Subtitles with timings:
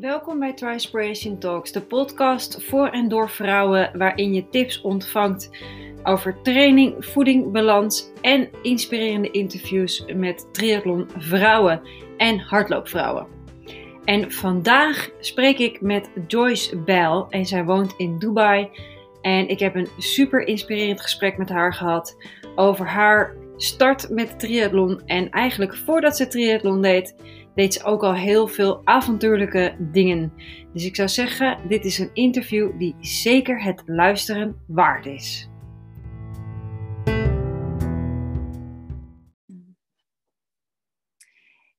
[0.00, 5.50] Welkom bij Trispiration Talks, de podcast voor en door vrouwen waarin je tips ontvangt
[6.02, 11.80] over training, voeding, balans en inspirerende interviews met triathlon vrouwen
[12.16, 13.26] en hardloopvrouwen.
[14.04, 18.68] En vandaag spreek ik met Joyce Bell en zij woont in Dubai.
[19.22, 22.16] En ik heb een super inspirerend gesprek met haar gehad
[22.54, 25.02] over haar start met triathlon.
[25.06, 27.14] En eigenlijk voordat ze triathlon deed,
[27.56, 30.32] deed ze ook al heel veel avontuurlijke dingen.
[30.72, 35.48] Dus ik zou zeggen, dit is een interview die zeker het luisteren waard is.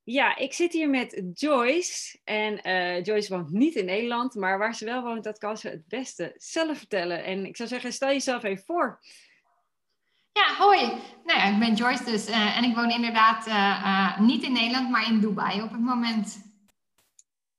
[0.04, 2.18] Ja, ik zit hier met Joyce.
[2.24, 5.68] En uh, Joyce woont niet in Nederland, maar waar ze wel woont, dat kan ze
[5.68, 7.24] het beste zelf vertellen.
[7.24, 9.00] En ik zou zeggen, stel jezelf even voor.
[10.38, 10.80] Ja, hoi.
[11.24, 14.90] Nou ja, ik ben Joyce dus uh, en ik woon inderdaad uh, niet in Nederland,
[14.90, 16.46] maar in Dubai op het moment.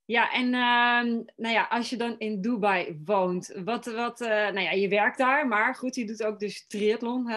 [0.05, 4.71] Ja, en ehm, nou ja, als je dan in Dubai woont, wat, wat nou ja,
[4.71, 7.29] je werkt daar, maar goed, je doet ook dus triathlon,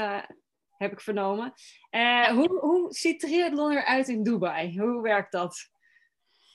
[0.76, 1.52] heb ik vernomen.
[2.34, 4.78] hoe, hoe ziet triathlon eruit in Dubai?
[4.80, 5.70] Hoe werkt dat?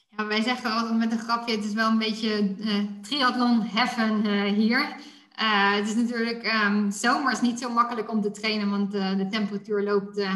[0.10, 2.56] Ja, wij zeggen altijd met een grapje, het is wel een beetje
[3.02, 4.96] triathlon heaven hier.
[5.42, 9.18] Uh, het is natuurlijk, um, zomer is niet zo makkelijk om te trainen, want uh,
[9.18, 10.36] de temperatuur loopt uh,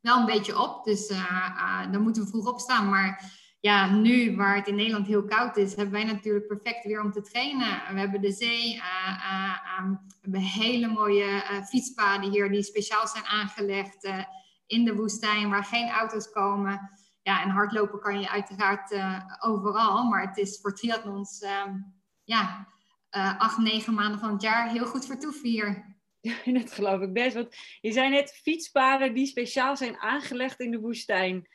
[0.00, 0.84] wel een beetje op.
[0.84, 1.12] Dus
[1.90, 2.88] dan moeten we vroeg opstaan.
[2.88, 7.02] Maar ja, nu waar het in Nederland heel koud is, hebben wij natuurlijk perfect weer
[7.02, 7.82] om te trainen.
[7.92, 8.82] We hebben de zee,
[9.78, 14.12] um, we hebben hele mooie fietspaden hier die speciaal zijn aangelegd
[14.66, 16.90] in de woestijn, waar geen auto's komen.
[17.22, 18.94] Ja, en hardlopen kan je uiteraard
[19.40, 22.66] overal, maar het is voor triathlons, um, ja
[23.16, 25.96] uh, acht, negen maanden van het jaar heel goed vertoeven hier.
[26.20, 27.34] Ja, dat geloof ik best.
[27.34, 31.48] Want je zei net fietspaden die speciaal zijn aangelegd in de woestijn.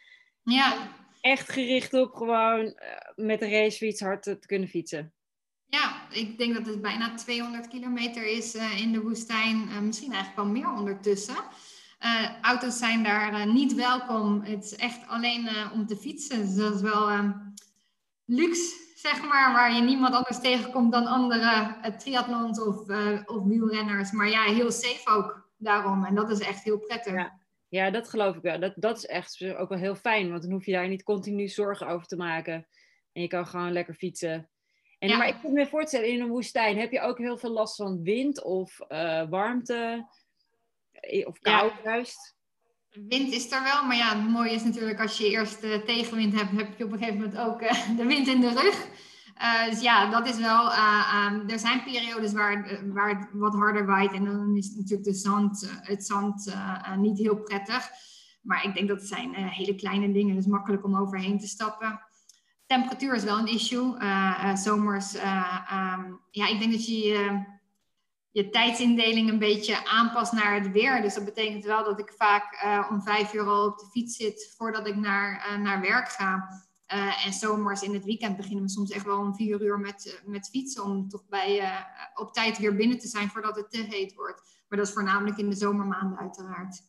[0.43, 0.77] Ja.
[1.21, 2.73] Echt gericht op gewoon uh,
[3.15, 5.13] met een racefiets hard te, kunnen fietsen.
[5.65, 9.85] Ja, ik denk dat het bijna 200 kilometer is uh, in de woestijn.
[9.85, 11.35] misschien eigenlijk wel meer ondertussen.
[12.41, 14.41] auto's zijn daar niet welkom.
[14.41, 16.45] Het is echt alleen om te fietsen.
[16.45, 17.33] Dus dat is wel
[18.25, 23.43] luxe zeg maar, waar je niemand anders tegenkomt dan andere uh, triathlons of, uh, of
[23.43, 24.11] wielrenners.
[24.11, 26.05] Maar ja, heel safe ook daarom.
[26.05, 27.13] En dat is echt heel prettig.
[27.13, 28.59] Ja, ja dat geloof ik wel.
[28.59, 31.47] Dat, dat is echt ook wel heel fijn, want dan hoef je daar niet continu
[31.47, 32.67] zorgen over te maken.
[33.11, 34.49] En je kan gewoon lekker fietsen.
[34.99, 35.17] En, ja.
[35.17, 38.01] Maar ik kan me voorstellen, in een woestijn heb je ook heel veel last van
[38.03, 40.07] wind of uh, warmte
[41.25, 41.79] of kou ja.
[41.83, 42.35] juist.
[43.07, 46.51] Wind is er wel, maar ja, het mooie is natuurlijk als je eerst tegenwind hebt,
[46.51, 48.87] heb je op een gegeven moment ook uh, de wind in de rug.
[49.41, 50.71] Uh, dus ja, dat is wel.
[50.71, 55.79] Um, er zijn periodes waar, waar het wat harder waait en dan is natuurlijk de
[55.81, 56.55] het zand
[56.97, 57.89] niet heel prettig.
[58.41, 62.01] Maar ik denk dat het zijn hele kleine dingen, dus makkelijk om overheen te stappen.
[62.65, 63.95] Temperatuur is wel een issue.
[64.53, 67.43] zomers, um, ja, ik denk dat je
[68.35, 71.01] je tijdsindeling een beetje aanpast naar het weer.
[71.01, 74.15] Dus dat betekent wel dat ik vaak uh, om vijf uur al op de fiets
[74.15, 76.47] zit voordat ik naar, uh, naar werk ga.
[76.93, 80.21] Uh, en zomers in het weekend beginnen we soms echt wel om vier uur met,
[80.25, 80.83] met fietsen.
[80.83, 81.61] Om toch bij,
[82.15, 84.63] op tijd weer binnen te zijn voordat het te heet wordt.
[84.67, 86.81] Maar dat is voornamelijk in de zomermaanden uiteraard.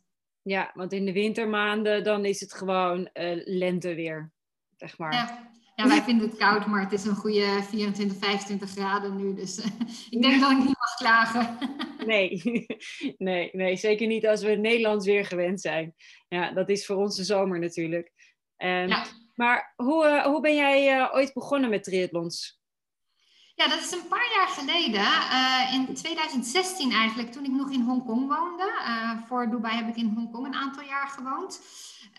[0.43, 3.11] Ja, want in de wintermaanden dan is het gewoon
[3.45, 4.33] lenteweer,
[4.77, 5.13] zeg maar.
[5.13, 5.51] Ja.
[5.77, 9.35] Ja, wij vinden het koud, maar het is een goede 24, 25 graden nu.
[9.35, 9.59] Dus
[10.11, 11.59] ik denk dat ik niet mag klagen.
[12.07, 12.43] nee,
[13.19, 15.95] nee, nee, zeker niet als we het Nederlands weer gewend zijn.
[16.29, 18.13] Ja, dat is voor ons de zomer natuurlijk.
[18.57, 19.07] Um, ja.
[19.35, 22.61] Maar hoe, uh, hoe ben jij uh, ooit begonnen met triathlons?
[23.55, 25.01] Ja, dat is een paar jaar geleden.
[25.01, 28.73] Uh, in 2016 eigenlijk, toen ik nog in Hongkong woonde.
[29.27, 31.61] voor Dubai heb ik in Hongkong een aantal jaar gewoond.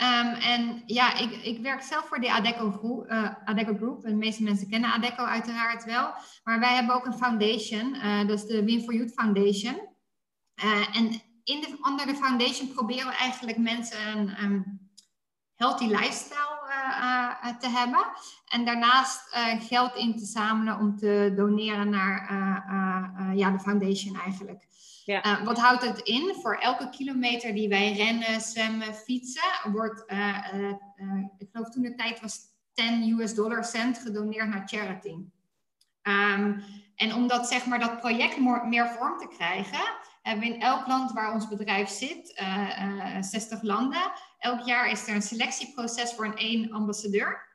[0.01, 4.03] Um, en ja, ik, ik werk zelf voor de Adeco Group, uh, Adeco Group.
[4.03, 6.13] En de meeste mensen kennen Adeco uiteraard wel.
[6.43, 9.75] Maar wij hebben ook een foundation, uh, dat is de Win for Youth Foundation.
[10.63, 14.79] Uh, en in de, onder de foundation proberen we eigenlijk mensen een
[15.55, 16.56] healthy lifestyle
[17.59, 18.05] te hebben.
[18.47, 22.31] En daarnaast geld in te zamelen om te doneren naar
[23.35, 24.67] ja, de foundation eigenlijk.
[25.07, 25.25] Ja.
[25.25, 26.35] Uh, wat houdt het in?
[26.41, 31.95] Voor elke kilometer die wij rennen, zwemmen, fietsen, wordt, uh, uh, ik geloof toen de
[31.95, 32.39] tijd was
[32.73, 35.15] 10 US dollar cent gedoneerd naar charity.
[36.03, 36.63] Um,
[36.95, 39.79] en om dat, zeg maar, dat project meer vorm te krijgen,
[40.21, 42.43] hebben we in elk land waar ons bedrijf zit,
[43.21, 47.45] 60 landen, elk jaar is er een selectieproces voor een één ambassadeur.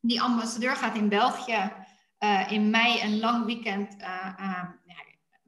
[0.00, 1.72] Die ambassadeur gaat in België
[2.48, 3.96] in mei een lang weekend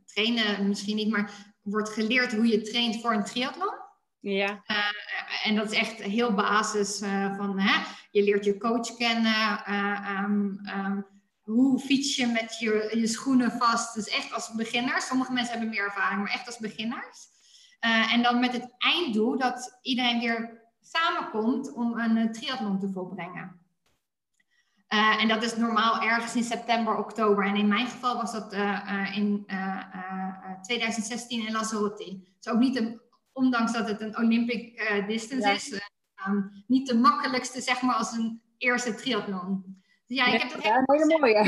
[0.04, 1.30] trainen misschien niet, maar
[1.62, 3.80] wordt geleerd hoe je traint voor een triathlon.
[4.20, 4.62] Ja.
[5.42, 6.98] En dat is echt heel basis
[7.36, 9.72] van, hè, je leert je coach kennen,
[10.24, 11.06] um, um,
[11.40, 13.94] hoe fiets je met je, je schoenen vast.
[13.94, 15.06] Dus echt als beginners.
[15.06, 17.28] Sommige mensen hebben meer ervaring, maar echt als beginners.
[17.84, 23.60] Uh, en dan met het einddoel dat iedereen weer samenkomt om een triathlon te volbrengen.
[24.88, 27.46] Uh, en dat is normaal ergens in september, oktober.
[27.46, 29.46] En in mijn geval was dat uh, in
[30.62, 32.20] 2016 in Lanzarote.
[32.40, 33.00] Dus ook niet, een,
[33.32, 35.80] ondanks dat het een Olympic distance is,
[36.26, 39.81] um, niet de makkelijkste zeg maar als een eerste triathlon.
[40.12, 41.38] Ja, ik heb dat ja, een hele mooie.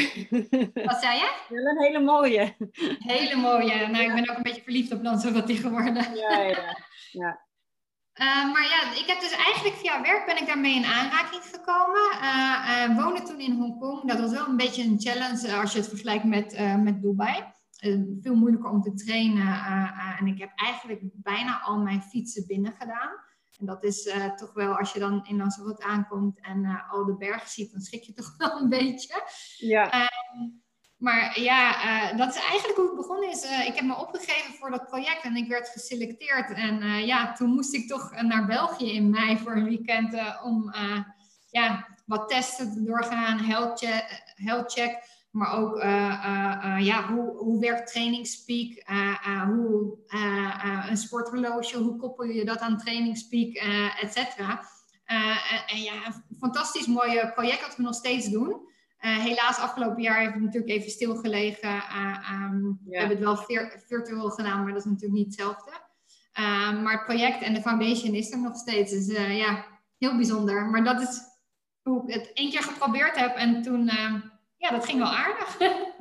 [0.86, 1.30] Wat zei je?
[1.54, 2.56] Wel een hele mooie.
[2.98, 3.86] Hele mooie.
[3.86, 6.14] Nou, ik ben ook een beetje verliefd op Lanzarote geworden.
[6.14, 6.76] Ja, ja.
[7.10, 7.42] ja.
[8.14, 12.02] Uh, maar ja, ik heb dus eigenlijk via werk ben ik daarmee in aanraking gekomen.
[12.22, 14.08] Uh, uh, woonde toen in Hongkong.
[14.08, 17.44] Dat was wel een beetje een challenge als je het vergelijkt met, met Dubai.
[18.20, 19.64] veel moeilijker om te trainen.
[20.18, 23.10] en ik heb eigenlijk bijna al mijn fietsen binnen gedaan.
[23.58, 27.48] En dat is toch wel, als je dan in Lanzarote aankomt en al de bergen
[27.48, 29.22] ziet, dan schrik je toch wel een beetje.
[29.56, 29.90] Ja.
[29.90, 30.48] Ehm,
[30.96, 33.66] maar ja, uh, dat is eigenlijk hoe het begonnen is.
[33.66, 36.50] Ik heb me opgegeven voor dat project en ik werd geselecteerd.
[36.50, 40.74] En ja, toen moest ik toch naar België in mei voor een weekend om
[41.50, 45.82] ja, wat testen te doorgaan, health check, health check maar ook
[46.78, 48.84] ja, hoe, hoe werkt trainingspeak,
[49.46, 49.98] hoe
[50.88, 53.54] een sporthorloge, hoe koppel je dat aan trainingspeak,
[54.02, 54.64] et cetera.
[55.66, 58.72] en ja, een fantastisch mooi project dat we nog steeds doen.
[59.00, 61.74] Uh, helaas, afgelopen jaar heeft het natuurlijk even stilgelegen.
[61.74, 62.48] Uh,
[62.84, 63.36] We hebben het wel
[63.86, 65.70] virtueel gedaan, maar dat is natuurlijk niet hetzelfde.
[66.40, 68.92] Uh, maar het project en de foundation is er nog steeds.
[68.92, 69.64] Dus ja,
[69.98, 70.66] heel bijzonder.
[70.66, 71.20] Maar dat is
[71.82, 73.36] hoe ik het één keer geprobeerd heb.
[73.36, 73.90] En toen,
[74.64, 75.58] ja, dat ging wel aardig.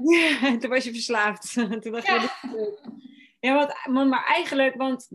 [0.42, 1.54] Ja, toen was je verslaafd.
[1.82, 2.22] toen dacht ja.
[2.22, 2.92] je...
[3.40, 5.08] Ja, want, maar eigenlijk, want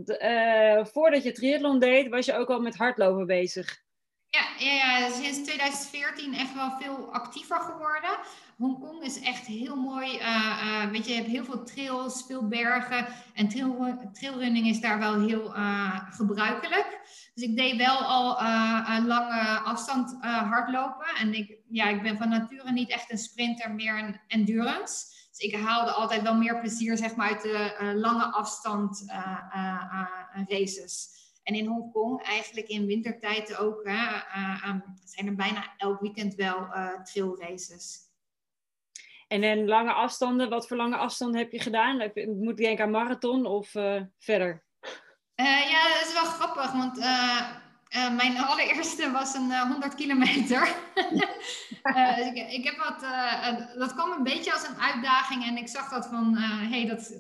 [0.92, 3.82] voordat je triathlon deed, was je ook al met hardlopen bezig.
[4.30, 8.10] Ja, ja, ja, sinds 2014 echt wel veel actiever geworden.
[8.56, 10.18] Hongkong is echt heel mooi.
[10.18, 13.06] Uh, weet je, je hebt heel veel trails, veel bergen.
[13.34, 17.00] En trail, trailrunning is daar wel heel uh, gebruikelijk.
[17.34, 18.40] Dus ik deed wel al
[18.96, 21.06] een lange afstand hardlopen.
[21.18, 25.04] En ik, ja, ik ben van nature niet echt een sprinter, meer een endurance.
[25.30, 29.04] Dus ik haalde altijd wel meer plezier zeg maar, uit de lange afstand
[30.48, 31.17] races.
[31.48, 34.74] En in Hongkong, eigenlijk in wintertijd ook, hè, uh,
[35.04, 37.98] zijn er bijna elk weekend wel uh, trailraces.
[39.28, 41.96] En dan lange afstanden, wat voor lange afstanden heb je gedaan?
[42.14, 44.64] Moet ik denken aan marathon of uh, verder?
[45.34, 46.98] ja, dat is wel grappig, want
[48.16, 50.74] mijn allereerste was een 100 kilometer.
[52.16, 53.00] dus ik, ik, heb wat,
[53.78, 57.12] dat kwam een beetje als een uitdaging en ik zag dat van, hé, hey, dat,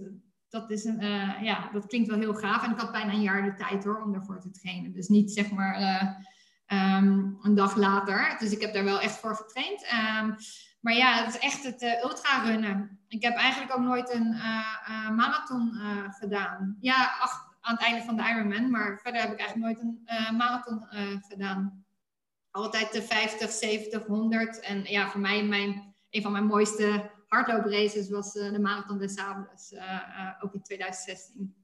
[0.48, 2.64] dat, is een, uh, ja, dat klinkt wel heel gaaf.
[2.64, 4.92] En ik had bijna een jaar de tijd hoor, om daarvoor te trainen.
[4.92, 8.36] Dus niet zeg maar uh, um, een dag later.
[8.38, 9.82] Dus ik heb daar wel echt voor getraind.
[9.82, 10.36] Um,
[10.80, 13.00] maar ja, het is echt het uh, ultrarunnen.
[13.08, 14.36] Ik heb eigenlijk ook nooit een
[15.16, 15.72] marathon
[16.10, 16.76] gedaan.
[16.80, 17.20] Ja,
[17.60, 18.70] aan het einde van de Ironman.
[18.70, 20.86] Maar verder heb ik eigenlijk nooit een marathon
[21.28, 21.84] gedaan.
[22.50, 24.60] Altijd de 50, 70, 100.
[24.60, 29.14] En ja, voor mij mijn, een van mijn mooiste hardloopraces was uh, de Marathon des
[29.14, 31.54] Sables, uh, ook in 2016.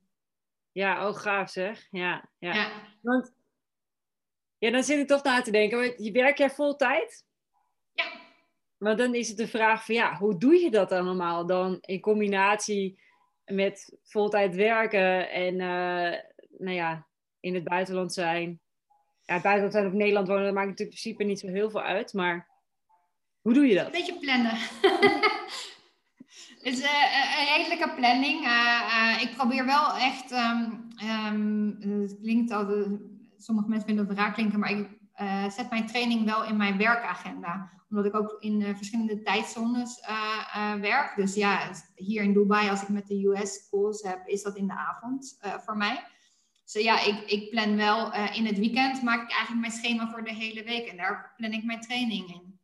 [0.73, 1.87] Ja, oh gaaf zeg.
[1.91, 2.55] Ja, ja.
[2.55, 2.73] ja.
[3.01, 3.33] Want
[4.59, 6.03] ja, dan zit ik toch na te denken.
[6.03, 7.25] Je werk jij vol tijd?
[7.93, 8.05] Ja.
[8.77, 11.79] Maar dan is het de vraag van ja, hoe doe je dat dan allemaal dan
[11.81, 13.03] in combinatie
[13.45, 15.57] met voltijd werken en
[16.59, 17.07] nou ja,
[17.41, 18.61] in het buitenland zijn?
[19.25, 21.83] Ja, buitenland zijn of Nederland wonen, dat maakt natuurlijk in principe niet zo heel veel
[21.83, 22.49] uit, maar
[23.41, 23.87] hoe doe je dat?
[23.87, 24.57] Een beetje plannen.
[26.65, 26.91] Het is uh,
[27.39, 28.47] een redelijke planning.
[28.47, 32.67] Uh, ik probeer wel echt, um, um, het klinkt al,
[33.37, 34.89] sommige mensen vinden dat raar klinken, maar ik
[35.53, 37.71] zet mijn training wel in mijn werkagenda.
[37.91, 40.01] Omdat ik ook in verschillende tijdzones
[40.81, 41.13] werk.
[41.17, 44.67] Dus ja, hier in Dubai, als ik met de US calls heb, is dat in
[44.67, 46.05] de avond voor mij.
[46.65, 50.25] Dus ja, ik, ik plan wel in het weekend, maak ik eigenlijk mijn schema voor
[50.25, 50.89] de hele week.
[50.89, 52.59] En daar plan ik mijn training in.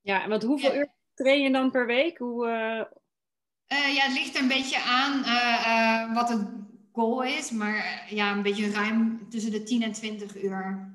[0.00, 2.18] Ja, want hoeveel uur train je dan per week?
[2.18, 3.94] Hoe, uh...
[3.94, 6.48] ja, het ligt er een beetje aan uh, wat het
[6.92, 7.50] goal is.
[7.50, 10.88] Maar ja, een beetje ruim tussen de 10 en 20 uur.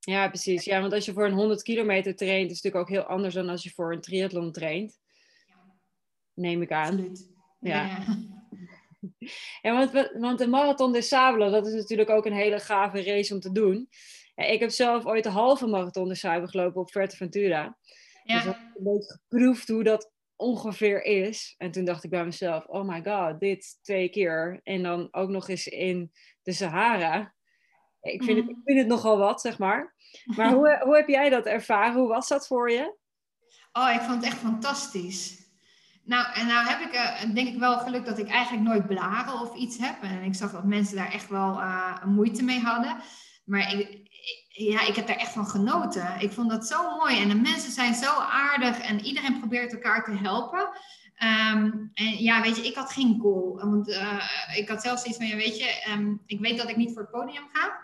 [0.00, 0.64] Ja, precies.
[0.64, 3.34] Ja, want als je voor een 100 kilometer traint, is het natuurlijk ook heel anders
[3.34, 5.00] dan als je voor een triathlon traint.
[5.46, 5.54] Ja.
[6.34, 6.92] Neem ik aan.
[6.92, 7.32] Absoluut.
[7.60, 7.86] Ja.
[7.86, 8.18] ja.
[9.62, 13.34] ja want, want de Marathon des Sables, dat is natuurlijk ook een hele gave race
[13.34, 13.88] om te doen.
[14.34, 17.78] Ja, ik heb zelf ooit de halve Marathon des Sables gelopen op Fuerteventura.
[18.24, 18.34] Ja.
[18.34, 21.54] Dus ik heb een beetje geproefd hoe dat ongeveer is.
[21.58, 24.60] En toen dacht ik bij mezelf, oh my god, dit twee keer.
[24.62, 26.12] En dan ook nog eens in
[26.42, 27.34] de Sahara.
[28.00, 29.94] Ik vind, het, ik vind het nogal wat, zeg maar.
[30.36, 32.00] Maar hoe, hoe heb jij dat ervaren?
[32.00, 32.96] Hoe was dat voor je?
[33.72, 35.42] Oh, ik vond het echt fantastisch.
[36.04, 39.40] Nou, en nou heb ik uh, denk ik wel geluk dat ik eigenlijk nooit blaren
[39.40, 40.02] of iets heb.
[40.02, 42.96] En ik zag dat mensen daar echt wel uh, moeite mee hadden.
[43.44, 44.08] Maar ik,
[44.56, 46.20] ja, ik heb daar echt van genoten.
[46.20, 47.20] Ik vond dat zo mooi.
[47.20, 50.68] En de mensen zijn zo aardig en iedereen probeert elkaar te helpen.
[51.14, 53.56] Ehm, en ja, weet je, ik had geen goal.
[53.56, 56.76] Want uh, ik had zelfs iets van, ja, weet je, um, ik weet dat ik
[56.76, 57.82] niet voor het podium ga.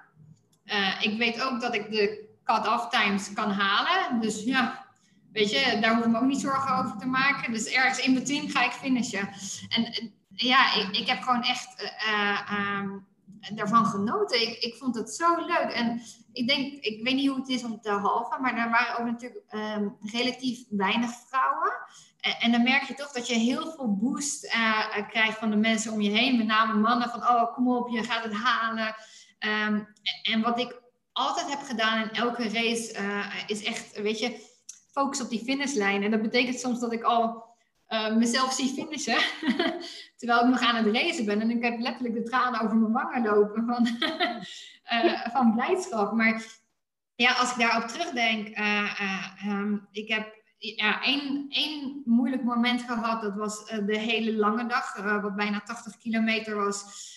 [1.00, 4.20] ik weet ook dat ik de cut-off times kan halen.
[4.20, 4.86] Dus ja,
[5.32, 7.52] weet je, daar hoef ik me ook niet zorgen over te maken.
[7.52, 9.28] Dus ergens in between ga ik finishen.
[9.68, 11.94] En ja, ik, ik heb gewoon echt
[12.50, 13.06] um,
[13.54, 14.40] daarvan genoten.
[14.40, 15.70] Ik, ik vond het zo leuk.
[15.72, 18.98] En ik denk, ik weet niet hoe het is om te halven, maar daar waren
[18.98, 21.72] ook natuurlijk um, relatief weinig vrouwen.
[22.20, 25.56] En, en, dan merk je toch dat je heel veel boost uh, krijgt van de
[25.56, 26.36] mensen om je heen.
[26.36, 28.94] Met name mannen van, oh kom op, je gaat het halen.
[29.38, 29.88] Um,
[30.22, 30.82] en wat ik
[31.12, 34.48] altijd heb gedaan in elke race uh, is echt, weet je,
[34.92, 36.02] focus op die finishlijn.
[36.02, 37.48] En dat betekent soms dat ik al
[38.18, 39.18] mezelf zie finishen.
[40.20, 41.40] terwijl ik nog aan het racen ben.
[41.40, 43.86] En ik heb letterlijk de tranen over mijn wangen lopen van,
[44.92, 46.12] uh, van blijdschap.
[46.12, 46.44] Maar
[47.14, 53.22] ja, als ik daarop terugdenk, uh, um, ik heb ja, één, één moeilijk moment gehad.
[53.22, 57.08] Dat was de hele lange dag, wat bijna 80 kilometer was.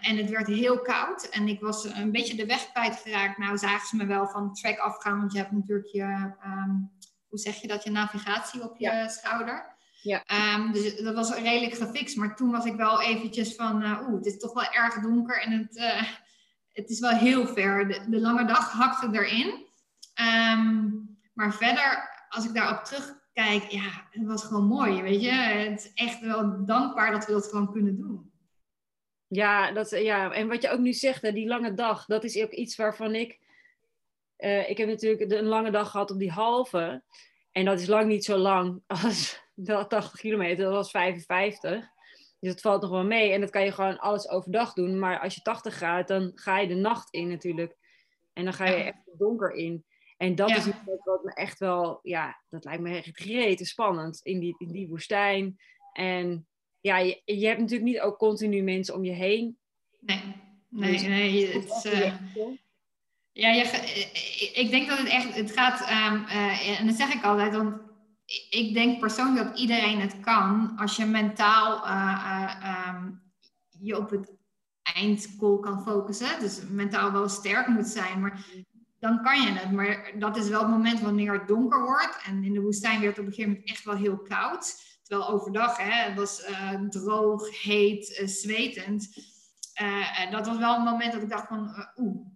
[0.00, 3.38] en het werd heel koud en ik was een beetje de weg kwijtgeraakt.
[3.38, 6.90] Nou zagen ze me wel van track afgaan, want je hebt natuurlijk je, um,
[7.28, 9.08] hoe zeg je dat, je navigatie op je ja.
[9.08, 9.78] schouder.
[10.02, 10.24] Ja.
[10.56, 12.16] Um, dus dat was redelijk gefixt.
[12.16, 15.42] Maar toen was ik wel eventjes van, uh, oeh, het is toch wel erg donker
[15.42, 16.02] en het, uh,
[16.72, 17.88] het is wel heel ver.
[18.10, 19.66] De, lange dag hakte erin.
[20.58, 25.30] Um, maar verder, als ik daarop terugkijk, ja, het was gewoon mooi, weet je.
[25.30, 28.32] Het is echt wel dankbaar dat we dat gewoon kunnen doen.
[29.26, 32.42] Ja, dat, ja, en wat je ook nu zegt, hè, die lange dag, dat is
[32.42, 33.38] ook iets waarvan ik...
[34.38, 37.02] Uh, ik heb natuurlijk een lange dag gehad op die halve.
[37.52, 41.88] En dat is lang niet zo lang als 80 kilometer, dat was 55.
[42.40, 43.32] Dus het valt nog wel mee.
[43.32, 44.98] En dat kan je gewoon alles overdag doen.
[44.98, 47.76] Maar als je 80 gaat, dan ga je de nacht in natuurlijk.
[48.32, 49.84] En dan ga je echt donker in.
[50.16, 54.20] En dat is iets wat me echt wel, ja, dat lijkt me echt rete spannend
[54.22, 55.58] in die, in die woestijn.
[55.92, 56.48] En
[56.80, 59.58] ja, je, je hebt natuurlijk niet ook continu mensen om je heen.
[60.00, 60.22] Nee,
[60.68, 61.46] nee, dus, nee.
[61.46, 62.14] Het, uh,
[63.32, 63.62] ja, je,
[64.54, 67.89] ik denk dat het echt, het gaat, um, uh, en dat zeg ik altijd, want
[68.50, 73.22] ik denk persoonlijk dat iedereen het kan als je mentaal uh, uh, um,
[73.80, 74.32] je op het
[74.82, 76.40] eindgoal kan focussen.
[76.40, 78.44] Dus mentaal wel sterk moet zijn, maar
[78.98, 79.72] dan kan je het.
[79.72, 82.22] Maar dat is wel het moment wanneer het donker wordt.
[82.24, 84.88] En in de woestijn werd het op een gegeven moment echt wel heel koud.
[85.02, 89.08] Terwijl overdag, hè, het was uh, droog, heet, zwetend.
[90.16, 92.26] en dat was wel een moment dat ik dacht van, oeh,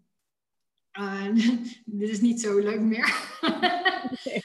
[1.84, 3.14] dit is niet zo leuk meer.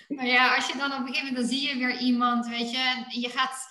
[0.08, 2.72] Maar ja, als je dan op een gegeven moment, dan zie je weer iemand, weet
[2.72, 3.68] je, je gaat,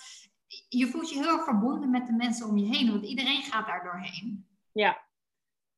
[0.69, 3.67] je voelt je heel erg verbonden met de mensen om je heen, want iedereen gaat
[3.67, 4.45] daar doorheen.
[4.71, 5.07] Ja.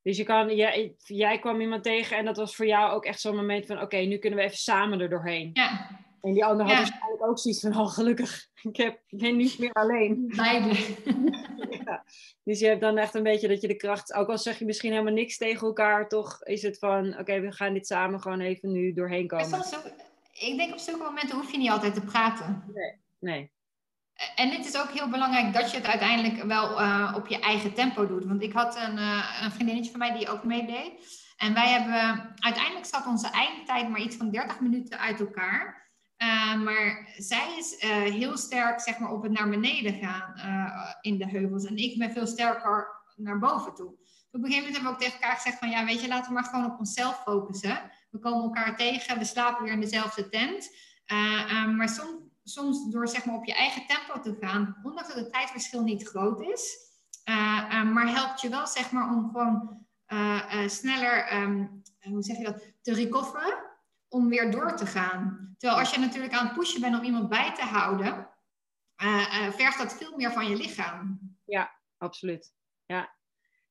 [0.02, 3.20] Dus je kan, jij, jij kwam iemand tegen en dat was voor jou ook echt
[3.20, 5.50] zo'n moment van, oké, nu kunnen we even samen er doorheen.
[5.54, 5.90] Ja.
[6.22, 9.60] En die ander had waarschijnlijk ook zoiets van, oh gelukkig, ik, heb, ik ben niet
[9.60, 10.26] meer alleen.
[10.36, 10.96] Beide.
[11.86, 12.04] ja.
[12.44, 14.66] Dus je hebt dan echt een beetje dat je de kracht, ook al zeg je
[14.66, 18.40] misschien helemaal niks tegen elkaar, toch is het van, oké, we gaan dit samen gewoon
[18.40, 19.60] even nu doorheen komen
[20.50, 22.64] ik denk op zulke momenten hoef je niet altijd te praten.
[22.74, 23.52] Nee, nee.
[24.36, 27.74] En dit is ook heel belangrijk dat je het uiteindelijk wel uh, op je eigen
[27.74, 28.26] tempo doet.
[28.26, 30.92] Want ik had een, uh, een vriendinnetje van mij die ook meedeed.
[31.38, 35.81] En wij hebben, uiteindelijk zat onze eindtijd maar iets van 30 minuten uit elkaar.
[36.22, 37.76] Uh, maar zij is
[38.14, 40.34] heel sterk zeg maar, op het naar beneden gaan
[41.02, 41.66] in de heuvels.
[41.66, 43.88] En ik ben veel sterker naar boven toe.
[44.32, 46.28] Op een gegeven moment hebben we ook tegen elkaar gezegd van ja, weet je, laten
[46.28, 47.92] we maar gewoon op onszelf focussen.
[48.10, 50.70] We komen elkaar tegen, we slapen weer in dezelfde tent.
[51.76, 55.34] Maar soms, soms door zeg maar, op je eigen tempo te gaan, ondanks dat het
[55.34, 56.78] tijdverschil niet groot is,
[57.94, 59.86] maar helpt je wel zeg maar, om gewoon
[60.66, 63.70] sneller, um, hoe zeg je dat, te recoveren,
[64.12, 65.56] om weer door te gaan.
[65.58, 68.30] Terwijl als je natuurlijk aan het pushen bent om iemand bij te houden,
[69.52, 71.20] vergt dat veel meer van je lichaam.
[71.46, 72.54] Ja, absoluut.
[72.86, 73.16] Ja,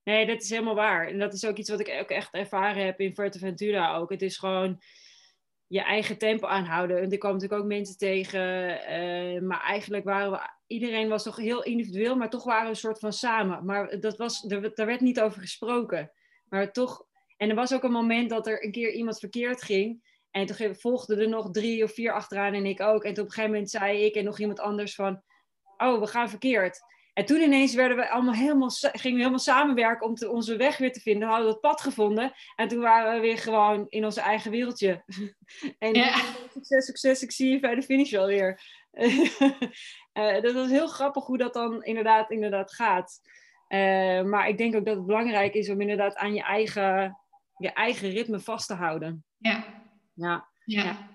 [0.02, 1.06] Nee, dat is helemaal waar.
[1.06, 4.11] En dat is ook iets wat ik ook echt ervaren heb in Fuerteventura ook.
[4.11, 4.82] Het is gewoon
[5.66, 6.97] je eigen tempo aanhouden.
[6.97, 8.40] En er kwamen natuurlijk ook mensen tegen.
[8.70, 10.38] Uh, maar eigenlijk waren we...
[10.66, 13.64] Iedereen was toch heel individueel, maar toch waren we een soort van samen.
[13.64, 16.12] Maar dat was, er, daar werd niet over gesproken.
[16.49, 17.06] Maar toch...
[17.37, 20.10] En er was ook een moment dat er een keer iemand verkeerd ging.
[20.30, 23.04] En toen volgden er nog drie of vier achteraan en ik ook.
[23.04, 25.22] En toen op een gegeven moment zei ik en nog iemand anders van...
[25.76, 26.80] Oh, we gaan verkeerd.
[27.12, 30.78] En toen ineens werden we allemaal helemaal, gingen we helemaal samenwerken om te, onze weg
[30.78, 31.28] weer te vinden.
[31.28, 32.32] We hadden dat pad gevonden.
[32.56, 35.04] En toen waren we weer gewoon in ons eigen wereldje.
[35.78, 36.20] en ja.
[36.52, 38.62] succes, succes, ik zie je bij de finish alweer.
[40.12, 43.20] uh, dat was heel grappig hoe dat dan inderdaad, inderdaad gaat.
[43.68, 47.18] Uh, maar ik denk ook dat het belangrijk is om inderdaad aan je eigen,
[47.56, 49.25] je eigen ritme vast te houden.
[49.38, 49.64] Ja.
[50.21, 50.49] Ja.
[50.65, 51.09] ja.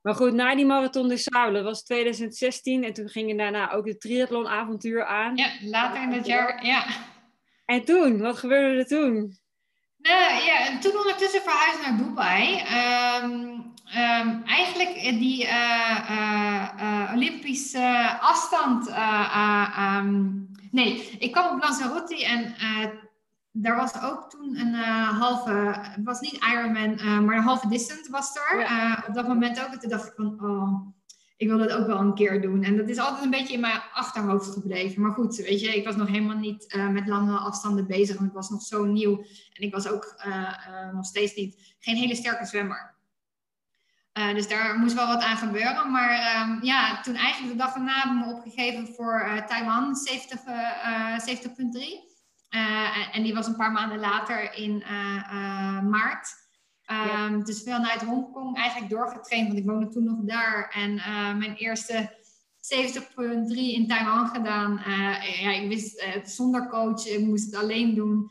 [0.00, 2.84] Maar goed, na die Marathon de dat was 2016.
[2.84, 5.36] En toen ging je daarna ook het triathlonavontuur aan.
[5.36, 6.86] Ja, later in het jaar, ja.
[7.64, 9.38] En toen, wat gebeurde er toen?
[9.98, 12.62] Nou ja, toen ondertussen verhuisd naar Dubai.
[13.22, 13.32] Um,
[13.96, 16.10] um, eigenlijk die uh,
[16.80, 18.88] uh, Olympische afstand.
[18.88, 22.54] Um, nee, ik kwam op Lanzarote en
[23.62, 25.50] daar was ook toen een uh, halve,
[25.80, 28.60] het was niet Ironman, uh, maar een halve distance was er.
[28.60, 29.72] Uh, op dat moment ook.
[29.72, 30.86] En toen dacht ik van, oh,
[31.36, 32.62] ik wil dat ook wel een keer doen.
[32.62, 35.02] En dat is altijd een beetje in mijn achterhoofd gebleven.
[35.02, 38.16] Maar goed, weet je, ik was nog helemaal niet met lange afstanden bezig.
[38.16, 39.24] Want ik was nog zo nieuw.
[39.52, 40.22] En ik was ook
[40.92, 42.94] nog steeds niet, geen hele sterke zwemmer.
[44.12, 45.90] dus daar moest wel wat aan gebeuren.
[45.90, 51.22] Maar um, ja, toen eigenlijk de dag erna hebben we me opgegeven voor Taiwan 70.3.
[51.24, 52.07] 70
[52.50, 56.46] uh, en die was een paar maanden later in uh, maart.
[57.26, 60.70] Um, Dus vanuit Hongkong eigenlijk doorgetraind, want ik woonde toen nog daar.
[60.74, 60.94] En
[61.38, 62.16] mijn eerste
[63.00, 64.80] 70.3 in Taiwan gedaan.
[65.40, 68.30] ja, ik wist het zonder coach, ik moest het alleen doen.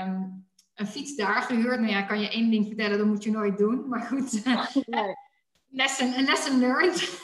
[0.00, 1.80] Um, een fiets daar gehuurd.
[1.80, 3.88] Nou ja, kan je één ding vertellen, dat moet je nooit doen.
[3.88, 5.16] Maar goed, nee.
[5.80, 7.20] lesson, lesson learned.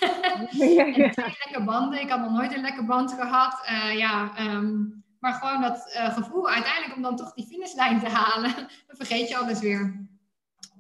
[0.51, 1.13] ja, ja.
[1.45, 2.01] lekker banden.
[2.01, 3.61] Ik had nog nooit een lekker band gehad.
[3.97, 8.55] ja, um, maar gewoon dat uh, gevoel uiteindelijk om dan toch die finishlijn te halen,
[8.87, 10.07] dan vergeet je alles weer.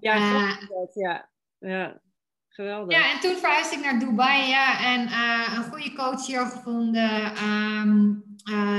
[0.00, 0.52] Ja, uh,
[0.94, 1.28] ja.
[1.58, 2.00] ja.
[2.48, 2.96] Geweldig.
[2.96, 7.42] Ja, en toen verhuisde ik naar Dubai ja, en uh, een goede coach hier gevonden.
[7.44, 8.26] Um,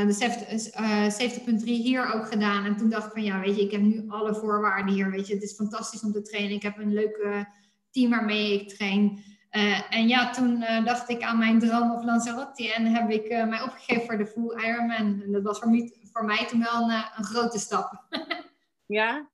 [0.07, 2.65] de 70.3 hier ook gedaan.
[2.65, 5.11] En toen dacht ik van ja, weet je, ik heb nu alle voorwaarden hier.
[5.11, 6.55] Weet je, het is fantastisch om te trainen.
[6.55, 7.47] Ik heb een leuke
[7.91, 9.23] team waarmee ik train.
[9.51, 13.31] Uh, en ja, toen uh, dacht ik aan mijn droom op Lanzarote en heb ik
[13.31, 15.21] uh, mij opgegeven voor de full Ironman.
[15.21, 18.03] En dat was voor mij, voor mij toen wel een, een grote stap.
[18.85, 19.29] ja?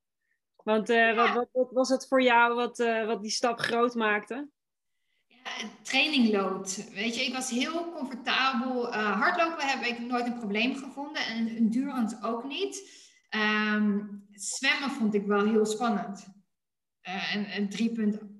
[0.55, 1.13] Want ja.
[1.15, 4.49] Wat, wat, wat, was het voor jou wat, wat die stap groot maakte?
[5.25, 5.49] Ja,
[5.81, 6.89] trainingload.
[6.93, 8.93] Weet je, ik was heel comfortabel.
[8.93, 13.03] hardlopen heb ik nooit een probleem gevonden en endurance ook niet.
[13.29, 16.27] Um, zwemmen vond ik wel heel spannend.
[17.01, 17.69] en, en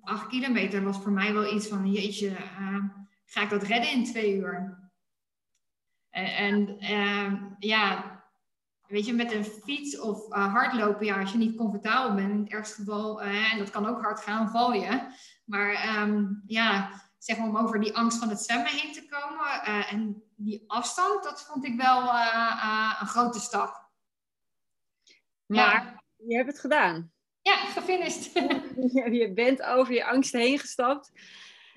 [0.05, 2.83] 8 kilometer was voor mij wel iets van, jeetje, uh,
[3.25, 4.79] ga ik dat redden in twee uur?
[6.09, 8.13] En, en uh, ja,
[8.87, 12.39] weet je, met een fiets of uh, hardlopen, ja, als je niet comfortabel bent, in
[12.39, 15.01] het ergste geval, en dat kan ook hard gaan, val je.
[15.45, 19.63] Maar um, ja, zeg maar om over die angst van het zwemmen heen te komen
[19.85, 22.01] en die afstand, dat vond ik wel
[22.99, 23.89] een grote stap.
[25.45, 26.01] Maar ja.
[26.15, 27.14] je hebt het gedaan.
[27.45, 28.31] Ja, gefinished.
[29.21, 31.11] je bent over je angst heen gestapt.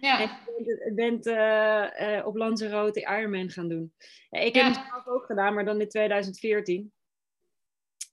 [0.01, 0.21] Ja.
[0.21, 0.31] En
[0.65, 3.93] je bent uh, uh, op Lanzarote Ironman gaan doen.
[4.31, 6.93] ik heb het zelf ook gedaan, maar dan in 2014.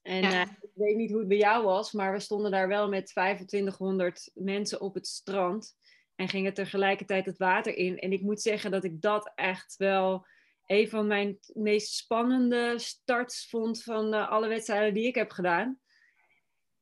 [0.02, 0.30] En ja.
[0.30, 3.06] uh, ik weet niet hoe het bij jou was, maar we stonden daar wel met
[3.06, 5.76] 2500 mensen op het strand.
[6.14, 7.98] En gingen tegelijkertijd het water in.
[7.98, 10.26] En ik moet zeggen dat ik dat echt wel
[10.66, 15.80] een van mijn meest spannende starts vond van alle wedstrijden die ik heb gedaan.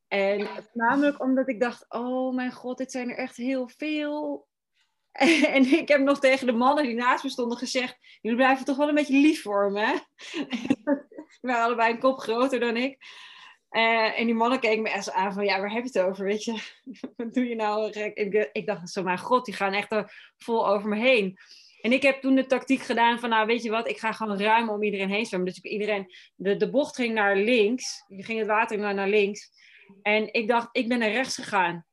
[0.08, 4.46] En namelijk omdat ik dacht, oh mijn god, dit zijn er echt heel veel.
[5.54, 8.76] En ik heb nog tegen de mannen die naast me stonden gezegd, jullie blijven toch
[8.76, 10.00] wel een beetje lief voor me?
[10.84, 11.06] We
[11.40, 12.98] waren allebei een kop groter dan ik.
[13.70, 16.24] Uh, en die mannen keken me echt aan van, ja, waar heb je het over,
[16.24, 16.52] weet je?
[17.16, 17.90] Wat doe je nou?
[17.90, 21.38] Ik, ik dacht zo, mijn god, die gaan echt er vol over me heen.
[21.80, 24.40] En ik heb toen de tactiek gedaan van, nou weet je wat, ik ga gewoon
[24.40, 25.48] ruim om iedereen heen zwemmen.
[25.48, 29.50] Dus iedereen, de, de bocht ging naar links, je ging het water naar, naar links.
[30.02, 31.84] En ik dacht, ik ben naar rechts gegaan.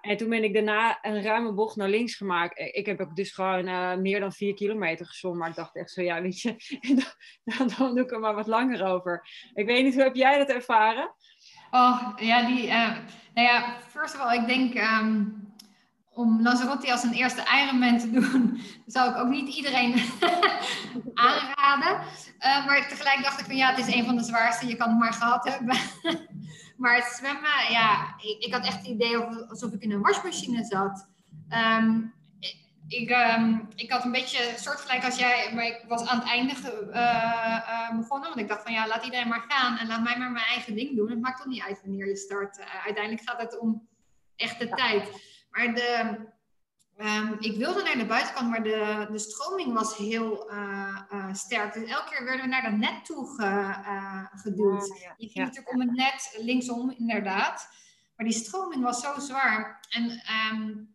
[0.00, 2.58] En toen ben ik daarna een ruime bocht naar links gemaakt.
[2.58, 5.40] Ik heb ook dus gewoon uh, meer dan vier kilometer gezwommen.
[5.40, 6.56] Maar ik dacht echt zo, ja, weet je,
[7.44, 9.28] dan, dan doe ik er maar wat langer over.
[9.54, 11.14] Ik weet niet, hoe heb jij dat ervaren?
[11.70, 12.96] Oh, ja, die, uh,
[13.34, 15.46] nou ja, first of all, ik denk um,
[16.18, 19.94] om Lanzarote als een eerste Ironman te doen, zou ik ook niet iedereen
[21.14, 22.06] aanraden.
[22.40, 24.88] Uh, maar tegelijk dacht ik van, ja, het is een van de zwaarste, je kan
[24.88, 25.76] het maar gehad hebben.
[26.78, 30.64] Maar het zwemmen, ja, ik, ik had echt het idee alsof ik in een wasmachine
[30.64, 31.08] zat.
[31.80, 32.14] Um,
[32.88, 36.52] ik, um, ik had een beetje soortgelijk als jij, maar ik was aan het einde
[36.52, 38.28] uh, uh, begonnen.
[38.28, 40.74] Want ik dacht van ja, laat iedereen maar gaan en laat mij maar mijn eigen
[40.74, 41.10] ding doen.
[41.10, 42.58] Het maakt toch niet uit wanneer je start.
[42.58, 43.88] Uh, uiteindelijk gaat het om
[44.36, 45.22] echte tijd.
[45.50, 46.18] Maar de,
[46.98, 51.72] Ehm, ik wilde naar de buitenkant, maar de, de stroming was heel uh, uh, sterk.
[51.72, 54.92] Dus elke keer werden we naar dat net toe ge, uh, geduwd.
[54.92, 55.14] Ah, ja.
[55.16, 57.68] Je ging natuurlijk om het net linksom, inderdaad.
[58.16, 59.86] Maar die stroming was zo zwaar.
[59.90, 60.90] En um,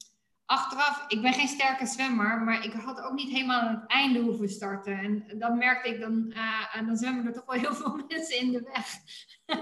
[0.45, 4.19] achteraf, ik ben geen sterke zwemmer, maar ik had ook niet helemaal aan het einde
[4.19, 4.97] hoeven starten.
[4.97, 8.51] En dan merkte ik, dan, uh, dan zwemmen er toch wel heel veel mensen in
[8.51, 8.88] de weg.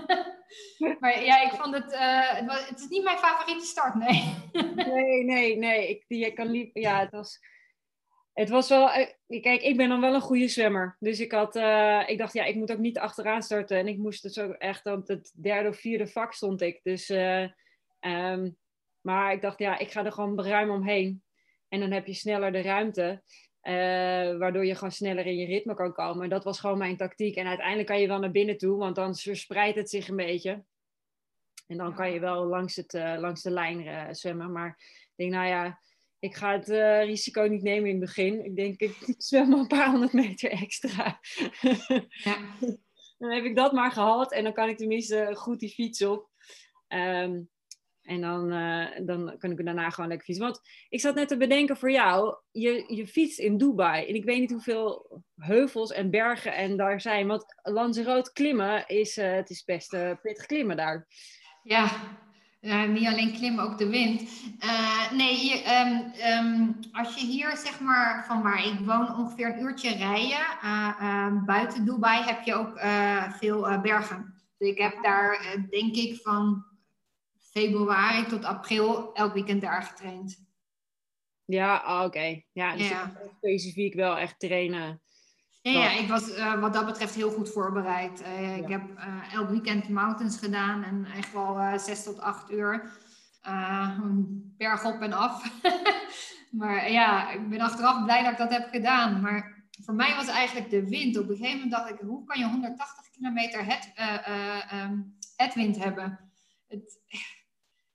[1.00, 4.34] maar ja, ik vond het, uh, het, is niet mijn favoriete start, nee.
[4.94, 6.04] nee, nee, nee.
[6.08, 7.40] Ik, kan liep, ja, het was,
[8.34, 10.96] het was wel, eh, kijk, ik ben dan wel een goede zwemmer.
[11.00, 11.56] Dus ik had,
[12.10, 13.78] ik dacht, ja, ik moet ook niet achteraan starten.
[13.78, 16.80] En ik moest dus ook echt, op het derde of vierde vak stond ik.
[16.84, 17.10] Dus,
[18.00, 18.58] um,
[19.02, 21.24] maar ik dacht, ja, ik ga er gewoon ruim omheen.
[21.68, 23.24] En dan heb je sneller de ruimte.
[23.64, 26.30] Uh, waardoor je gewoon sneller in je ritme kan komen.
[26.30, 27.36] Dat was gewoon mijn tactiek.
[27.36, 30.64] En uiteindelijk kan je wel naar binnen toe, want dan verspreidt het zich een beetje.
[31.68, 34.52] En dan kan je wel langs, het, uh, langs de lijn uh, zwemmen.
[34.52, 35.80] Maar ik denk, nou ja,
[36.20, 36.68] ik ga het
[37.08, 38.46] risico niet nemen in het begin.
[38.46, 41.20] Ik denk, ik zwem maar een paar honderd meter extra.
[42.24, 42.38] ja.
[43.18, 46.30] dan heb ik dat maar gehad en dan kan ik tenminste goed die fiets op.
[46.88, 47.50] Um,
[48.12, 50.46] en dan, uh, dan kan ik daarna gewoon lekker fietsen.
[50.46, 54.08] Want ik zat net te bedenken voor jou, je, je fietst in Dubai.
[54.08, 57.28] En ik weet niet hoeveel heuvels en bergen en daar zijn.
[57.28, 61.08] Want Lanzarote klimmen is, uh, het is best uh, pittig klimmen daar.
[61.64, 61.90] Ja,
[62.88, 64.30] niet alleen klimmen, ook de wind.
[65.14, 66.14] nee, um,
[66.46, 71.86] um, als je hier zeg maar van waar ik woon ongeveer een uurtje rijden, buiten
[71.86, 72.80] Dubai heb je ook
[73.38, 74.34] veel bergen.
[74.58, 76.71] Dus ik heb daar denk ik van
[77.52, 80.50] februari tot april elk weekend daar getraind.
[81.46, 82.42] Ja, ah, oké.
[82.52, 82.92] Ja, dus
[83.38, 85.02] specifiek wel echt trainen.
[85.62, 88.22] Ja, ja ik was uh, wat dat betreft heel goed voorbereid.
[88.22, 88.64] Uh, ja.
[88.64, 92.92] Ik heb uh, elk weekend mountains gedaan en echt wel zes tot acht uur.
[94.58, 95.62] berg op en af.
[96.60, 99.22] maar ja, ik ben achteraf blij dat ik dat heb gedaan.
[99.22, 101.18] Maar voor mij was eigenlijk de wind.
[101.18, 103.94] Op een gegeven moment dacht ik, hoe kan je 180 kilometer het,
[104.74, 106.32] um, het wind hebben?
[106.68, 107.00] Het,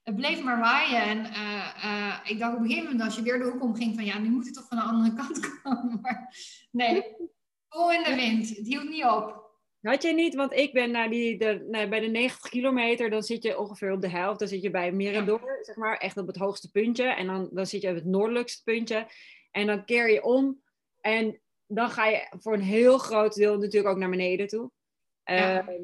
[0.06, 1.02] het bleef maar waaien.
[1.02, 3.94] En uh, uh, ik dacht op een gegeven moment, als je weer de hoek omging,
[3.94, 6.00] van ja, nu moet het toch van de andere kant komen.
[6.00, 6.34] Maar
[6.70, 7.02] nee,
[7.68, 8.48] vol in de wind.
[8.56, 9.44] Het hield niet op.
[9.80, 13.22] Had je niet, want ik ben naar die, de, nee, bij de 90 kilometer, dan
[13.22, 14.38] zit je ongeveer op de helft.
[14.38, 17.04] Dan zit je bij Mirador, zeg maar, echt op het hoogste puntje.
[17.04, 19.06] En dan, dan zit je op het noordelijkste puntje.
[19.50, 20.62] En dan keer je om.
[21.00, 24.70] En dan ga je voor een heel groot deel natuurlijk ook naar beneden toe.
[25.24, 25.68] Ja.
[25.68, 25.76] Uh,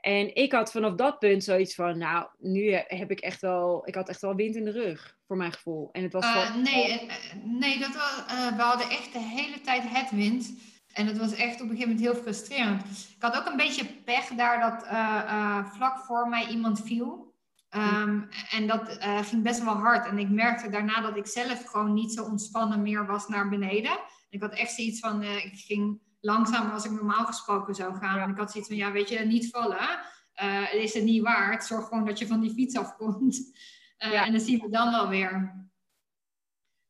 [0.00, 3.94] en ik had vanaf dat punt zoiets van, nou, nu heb ik echt wel, ik
[3.94, 5.88] had echt wel wind in de rug, voor mijn gevoel.
[5.92, 7.12] En het was uh, nee, uh,
[7.44, 10.52] nee dat was, uh, we hadden echt de hele tijd het wind.
[10.90, 12.82] En het was echt op een gegeven moment heel frustrerend.
[13.16, 14.86] Ik had ook een beetje pech daar dat
[15.74, 17.34] vlak voor mij iemand viel.
[17.76, 20.06] Um, en dat ging best wel hard.
[20.06, 23.98] En ik merkte daarna dat ik zelf gewoon niet zo ontspannen meer was naar beneden.
[24.28, 28.18] Ik had echt zoiets van, ik ging langzamer als ik normaal gesproken zou gaan.
[28.18, 30.00] En ik had zoiets van, ja, weet je, niet vallen.
[30.42, 31.64] Uh, is het niet waard.
[31.64, 33.38] Zorg gewoon dat je van die fiets afkomt.
[33.98, 34.26] Uh, ja.
[34.26, 35.58] En dan zien we dan wel weer.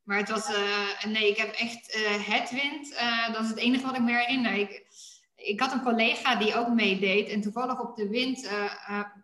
[0.03, 2.95] Maar het was, uh, nee, ik heb echt het wind.
[3.33, 4.53] dat is het enige wat ik me herinner.
[4.53, 4.87] Ik,
[5.35, 7.29] ik had een collega die ook meedeed.
[7.29, 8.51] En toevallig op de wind,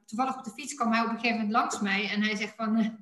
[0.06, 2.10] toevallig op de fiets kwam hij op een gegeven moment langs mij.
[2.10, 2.98] En hij zegt van,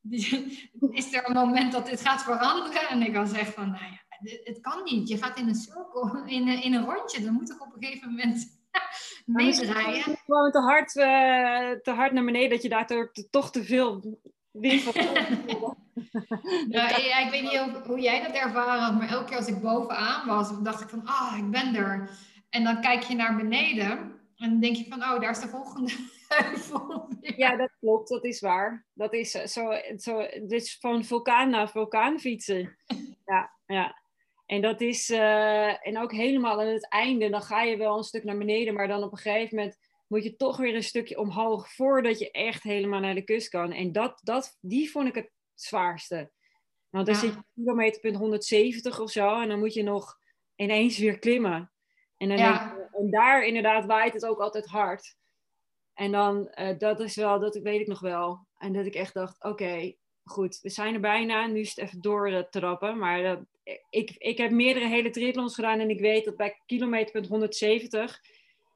[0.90, 2.88] is er een moment dat dit gaat veranderen?
[2.88, 4.05] En ik dan zeg van, nou ja
[4.44, 5.08] het kan niet.
[5.08, 7.24] Je gaat in een cirkel, in, in een rondje.
[7.24, 8.60] Dan moet ik op een gegeven moment
[9.26, 10.02] meedraaien.
[10.02, 14.18] Gewoon te hard, uh, te hard naar beneden dat je daar toch te veel
[14.50, 14.94] wind van
[16.68, 19.60] ja, ik weet niet hoe, hoe, jij dat ervaren had, maar elke keer als ik
[19.60, 22.10] bovenaan was, dacht ik van, ah, oh, ik ben er.
[22.50, 23.88] En dan kijk je naar beneden
[24.36, 25.92] en dan denk je van, oh, daar is de volgende
[26.28, 27.08] heuvel.
[27.20, 28.86] Ja, dat klopt, dat is waar.
[28.92, 32.76] Dat is zo, zo dit is van vulkaan naar vulkaan fietsen.
[33.24, 34.04] Ja, ja.
[34.46, 38.04] En dat is, uh, en ook helemaal aan het einde, dan ga je wel een
[38.04, 41.18] stuk naar beneden, maar dan op een gegeven moment moet je toch weer een stukje
[41.18, 43.72] omhoog voordat je echt helemaal naar de kust kan.
[43.72, 46.30] En dat, dat, die vond ik het zwaarste.
[46.90, 47.20] Want dan ja.
[47.20, 50.18] zit je kilometerpunt 170 of zo en dan moet je nog
[50.56, 51.72] ineens weer klimmen.
[52.16, 52.74] En, dan ja.
[52.76, 55.16] je, en daar inderdaad waait het ook altijd hard.
[55.94, 58.46] En dan, uh, dat is wel, dat weet ik nog wel.
[58.58, 61.46] En dat ik echt dacht, oké, okay, goed, we zijn er bijna.
[61.46, 62.98] Nu is het even door te trappen.
[62.98, 63.38] Maar dat,
[63.90, 68.20] ik, ik heb meerdere hele triathlons gedaan en ik weet dat bij kilometerpunt 170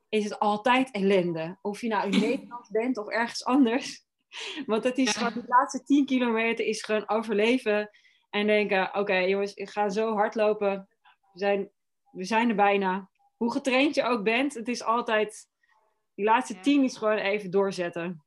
[0.09, 1.59] is het altijd ellende.
[1.63, 4.05] Of je nou in Nederland bent of ergens anders.
[4.67, 7.91] Want het is gewoon, de laatste 10 kilometer is gewoon overleven.
[8.31, 10.89] En denken, oké jongens, ik ga zo hard lopen.
[11.33, 11.71] We zijn,
[12.11, 13.09] we zijn er bijna.
[13.37, 15.49] Hoe getraind je ook bent, het is altijd...
[16.15, 18.25] Die laatste 10 is gewoon even doorzetten.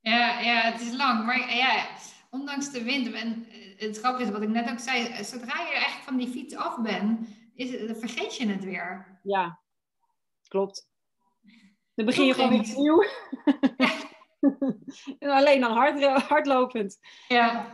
[0.00, 1.26] Ja, ja, het is lang.
[1.26, 1.86] Maar ja,
[2.40, 3.12] ondanks de wind.
[3.12, 3.46] En
[3.76, 6.80] het grappige is wat ik net ook zei, zodra je echt van die fiets af
[6.80, 9.18] bent, is, dan vergeet je het weer.
[9.22, 9.60] Ja,
[10.48, 10.88] klopt.
[11.94, 13.04] Dan begin je gewoon weer opnieuw.
[15.38, 16.98] Alleen dan hard, hardlopend.
[17.28, 17.66] Ja.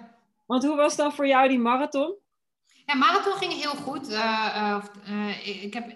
[0.46, 2.14] Want hoe was dan voor jou die marathon?
[2.86, 4.10] Ja, marathon ging heel goed.
[4.10, 5.92] Uh, uh, ik heb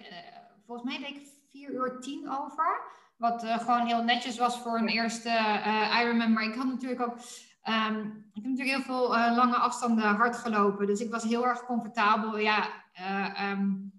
[0.65, 2.81] volgens mij deed ik 4 uur 10 over.
[3.17, 5.29] Wat gewoon heel netjes was voor een eerste
[6.01, 6.33] Ironman.
[6.33, 7.17] Maar ik had natuurlijk ook
[7.69, 10.87] Um, ik heb natuurlijk heel veel uh, lange afstanden hard gelopen.
[10.87, 12.37] Dus ik was heel erg comfortabel.
[12.37, 13.91] Ja, uh, um,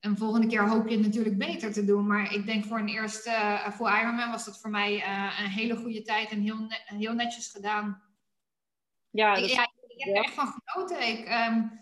[0.00, 2.06] en volgende keer hoop je het natuurlijk beter te doen.
[2.06, 4.94] Maar ik denk voor een eerste uh, voor Ironman was dat voor mij
[5.38, 8.02] een hele goede tijd en heel, ne heel netjes gedaan.
[9.10, 11.08] Ja, ik, ja, ik heb er echt van genoten.
[11.08, 11.80] Ik, um,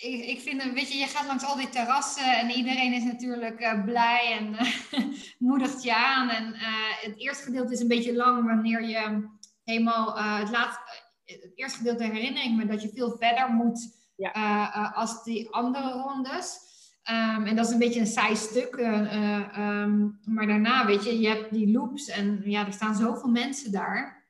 [0.00, 3.82] ik, ik vind, weet je, je gaat langs al die terrassen en iedereen is natuurlijk
[3.84, 4.56] blij en
[5.48, 6.28] moedigt je aan.
[6.28, 6.54] En
[7.00, 9.32] het eerste gedeelte is een beetje lang wanneer je
[9.64, 10.82] helemaal uh, het, laatste,
[11.24, 14.36] eh, het eerste gedeelte herinner ik me dat je veel verder moet ja.
[14.36, 16.62] uh, als die andere rondes.
[17.10, 18.74] Um, en dat is een beetje een saai stuk.
[18.76, 23.72] Um, maar daarna, weet je, je hebt die loops en ja, er staan zoveel mensen
[23.72, 24.28] daar.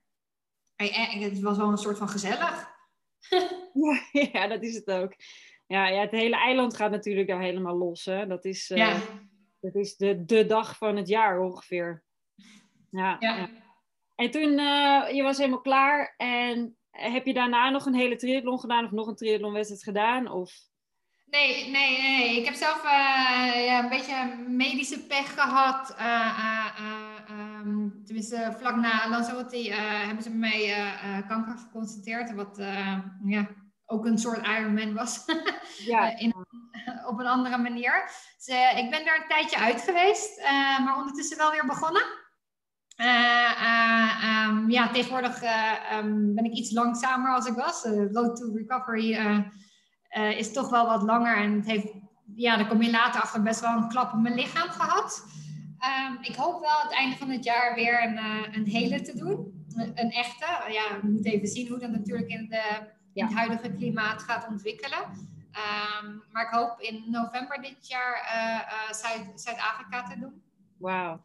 [0.77, 2.73] Het was wel een soort van gezellig.
[4.33, 5.14] ja, dat is het ook.
[5.66, 8.05] Ja, ja, het hele eiland gaat natuurlijk daar helemaal los.
[8.05, 8.27] Hè?
[8.27, 9.01] Dat is, uh, ja.
[9.61, 12.05] dat is de, de dag van het jaar ongeveer.
[12.90, 13.16] ja.
[13.18, 13.49] ja.
[14.14, 16.14] En toen, uh, je was helemaal klaar.
[16.16, 20.31] En heb je daarna nog een hele triathlon gedaan of nog een triathlonwedstrijd gedaan?
[20.31, 20.53] Of?
[21.24, 22.38] Nee, nee, nee.
[22.38, 25.94] Ik heb zelf uh, ja, een beetje medische pech gehad.
[25.98, 26.66] Uh,
[27.31, 29.72] um, tenminste, vlak na Lanzarote
[30.07, 30.74] hebben ze mij
[31.29, 32.35] kanker geconstateerd.
[32.35, 32.57] Wat
[33.24, 33.48] ja,
[33.87, 35.24] ook een soort Ironman was.
[35.92, 36.18] ja.
[36.18, 36.35] In,
[37.07, 38.11] op een andere manier.
[38.37, 38.46] Dus,
[38.77, 40.40] ik ben daar een tijdje uit geweest.
[40.85, 42.24] maar ondertussen wel weer begonnen.
[42.97, 43.07] Uh,
[43.63, 47.83] uh, um, ja, tegenwoordig uh, um, ben ik iets langzamer als ik was.
[47.83, 49.19] De road to recovery
[50.37, 51.37] is toch wel wat langer.
[51.37, 51.93] En het heeft,
[52.35, 55.27] ja, daar kom je later achter, best wel een klap op mijn lichaam gehad.
[56.09, 58.19] Um, ik hoop wel het einde van het jaar weer een,
[58.55, 59.65] een hele te doen.
[59.95, 60.73] Een, echte.
[60.73, 64.49] Ja, we moeten even zien hoe dat natuurlijk in, de, in het huidige klimaat gaat
[64.49, 64.99] ontwikkelen.
[66.33, 68.27] maar ik hoop in november dit jaar
[69.35, 70.43] Zuid-Afrika te doen.
[70.79, 71.21] Wauw.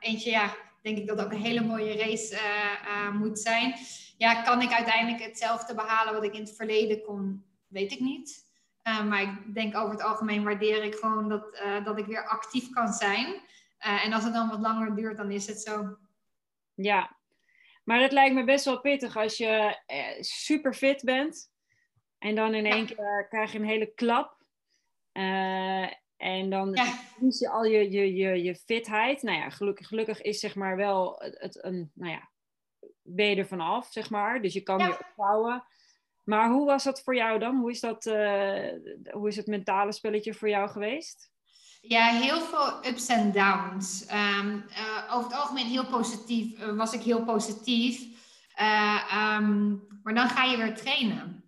[0.00, 3.74] eentje, ja, denk ik dat ook een hele mooie race eh, eh, moet zijn.
[4.16, 8.48] Ja, kan ik uiteindelijk hetzelfde behalen wat ik in het verleden kon, weet ik niet.
[8.82, 12.70] Eh, maar ik denk over het algemeen waardeer ik gewoon dat, dat ik weer actief
[12.70, 13.40] kan zijn.
[13.78, 15.96] en als het dan wat langer duurt, dan is het zo.
[16.74, 17.16] Ja,
[17.84, 19.78] maar dat lijkt me best wel pittig als je
[20.20, 21.50] super fit bent.
[22.18, 24.38] En dan in één keer krijg je een hele klap.
[26.20, 26.84] En dan ja.
[26.84, 29.22] verlies je al je, je, je, je fitheid.
[29.22, 32.30] Nou ja, gelukkig, gelukkig is zeg maar wel het, een, nou ja,
[33.02, 34.42] ben je er vanaf, zeg maar.
[34.42, 35.64] Dus je kan weer opbouwen.
[36.24, 37.56] Maar hoe was dat voor jou dan?
[37.56, 38.68] Hoe is, dat, uh,
[39.10, 41.30] hoe is het mentale spelletje voor jou geweest?
[41.80, 44.06] Ja, heel veel ups en downs.
[44.12, 48.00] Um, uh, over het algemeen heel positief, uh, was ik heel positief.
[49.28, 51.39] Um, maar dan ga je weer trainen.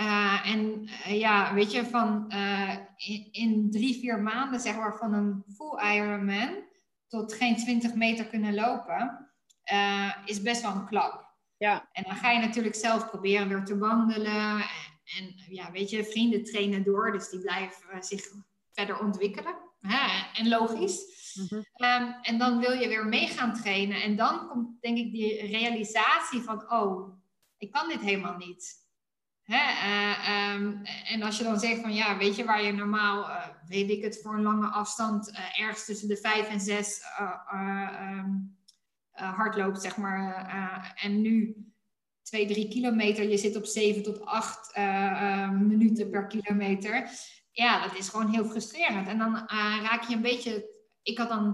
[0.00, 4.96] Uh, en uh, ja, weet je, van uh, in, in, drie, vier maanden, zeg maar,
[4.96, 6.68] van een full Ironman
[7.08, 9.30] tot geen 20 meter kunnen lopen,
[10.24, 11.28] is best wel een klap.
[11.56, 11.88] Ja.
[11.92, 14.56] En dan ga je natuurlijk zelf proberen weer te wandelen.
[14.56, 14.64] En,
[15.18, 18.22] en ja, weet je, vrienden trainen door, dus die blijven zich
[18.72, 19.54] verder ontwikkelen.
[19.80, 20.30] Hè?
[20.34, 21.18] En logisch.
[21.50, 24.02] Mm um, en dan wil je weer mee gaan trainen.
[24.02, 27.18] En dan komt, denk ik, die realisatie van, oh,
[27.58, 28.79] ik kan dit helemaal niet.
[29.50, 33.28] Hè, uh, um, en als je dan zegt van ja, weet je waar je normaal,
[33.28, 37.02] uh, weet ik het, voor een lange afstand uh, ergens tussen de 5 en 6
[37.52, 38.58] um,
[39.12, 40.94] hard loopt, zeg maar.
[40.96, 41.56] en nu
[42.22, 44.76] 2, 3 kilometer, je zit op 7 tot 8
[45.52, 47.08] minuten per kilometer.
[47.52, 49.08] Ja, dat is gewoon heel frustrerend.
[49.08, 49.34] En dan
[49.82, 50.70] raak je een beetje,
[51.02, 51.44] ik had dan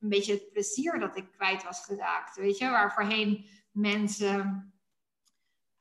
[0.00, 2.36] een beetje het plezier dat ik kwijt was geraakt.
[2.36, 4.73] Weet je, waar voorheen mensen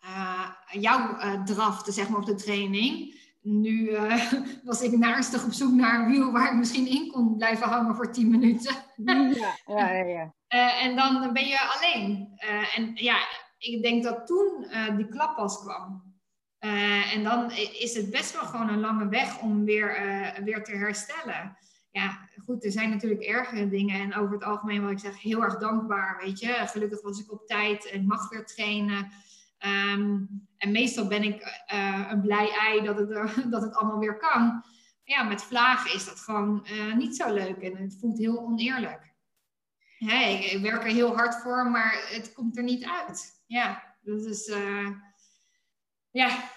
[0.04, 0.50] uh,
[0.82, 3.22] jou uh, drafte, zeg maar, op de training.
[3.42, 7.38] Nu uh, was ik naastig op zoek naar een wiel waar ik misschien in kon
[7.38, 8.76] blijven hangen voor 10 minuten.
[8.96, 10.34] ja, ja, ja.
[10.48, 10.80] ja.
[10.80, 12.28] en dan ben je alleen.
[12.76, 13.18] en ja,
[13.58, 16.14] ik denk dat toen die klap pas kwam.
[17.14, 19.98] en dan is het best wel gewoon een lange weg om weer,
[20.44, 21.58] weer te herstellen.
[21.92, 24.02] Ja, goed, er zijn natuurlijk ergere dingen.
[24.02, 26.22] En over het algemeen, wat ik zeg, heel erg dankbaar.
[26.24, 29.12] Weet je, gelukkig was ik op tijd en mag weer trainen.
[29.66, 34.00] Um, en meestal ben ik uh, een blij ei dat het, uh, dat het allemaal
[34.00, 34.64] weer kan.
[35.04, 39.14] Ja, met vlagen is dat gewoon uh, niet zo leuk en het voelt heel oneerlijk.
[39.98, 43.44] Hey, ik, ik werk er heel hard voor, maar het komt er niet uit.
[43.46, 43.92] Ja.
[44.02, 44.48] Dat is,
[46.12, 46.52] ja,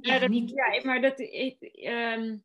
[0.00, 0.50] ja, dat, niet...
[0.50, 2.36] ja, maar dat, ik, ehm,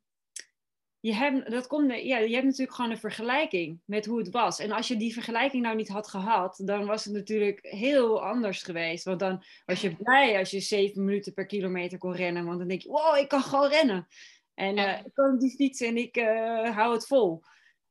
[1.04, 4.60] je hebt, dat komt, ja, je hebt natuurlijk gewoon een vergelijking met hoe het was.
[4.60, 8.64] En als je die vergelijking nou niet had gehad, dan was het natuurlijk heel anders
[8.64, 9.04] geweest.
[9.04, 12.46] Want dan was je blij als je zeven minuten per kilometer kon rennen.
[12.46, 14.08] Want dan denk je, wow, ik kan gewoon rennen.
[14.54, 17.44] En uh, ik kan die fietsen en ik uh, hou het vol.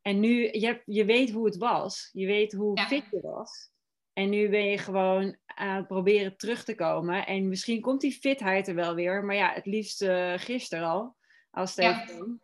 [0.02, 2.08] En nu, je, hebt, je weet hoe het was.
[2.12, 3.70] Je weet hoe fit je was.
[4.12, 7.26] En nu ben je gewoon aan het proberen terug te komen.
[7.26, 9.24] En misschien komt die fitheid er wel weer.
[9.24, 11.16] Maar ja, het liefst uh, gisteren al.
[11.50, 12.02] Als het ja.
[12.02, 12.40] even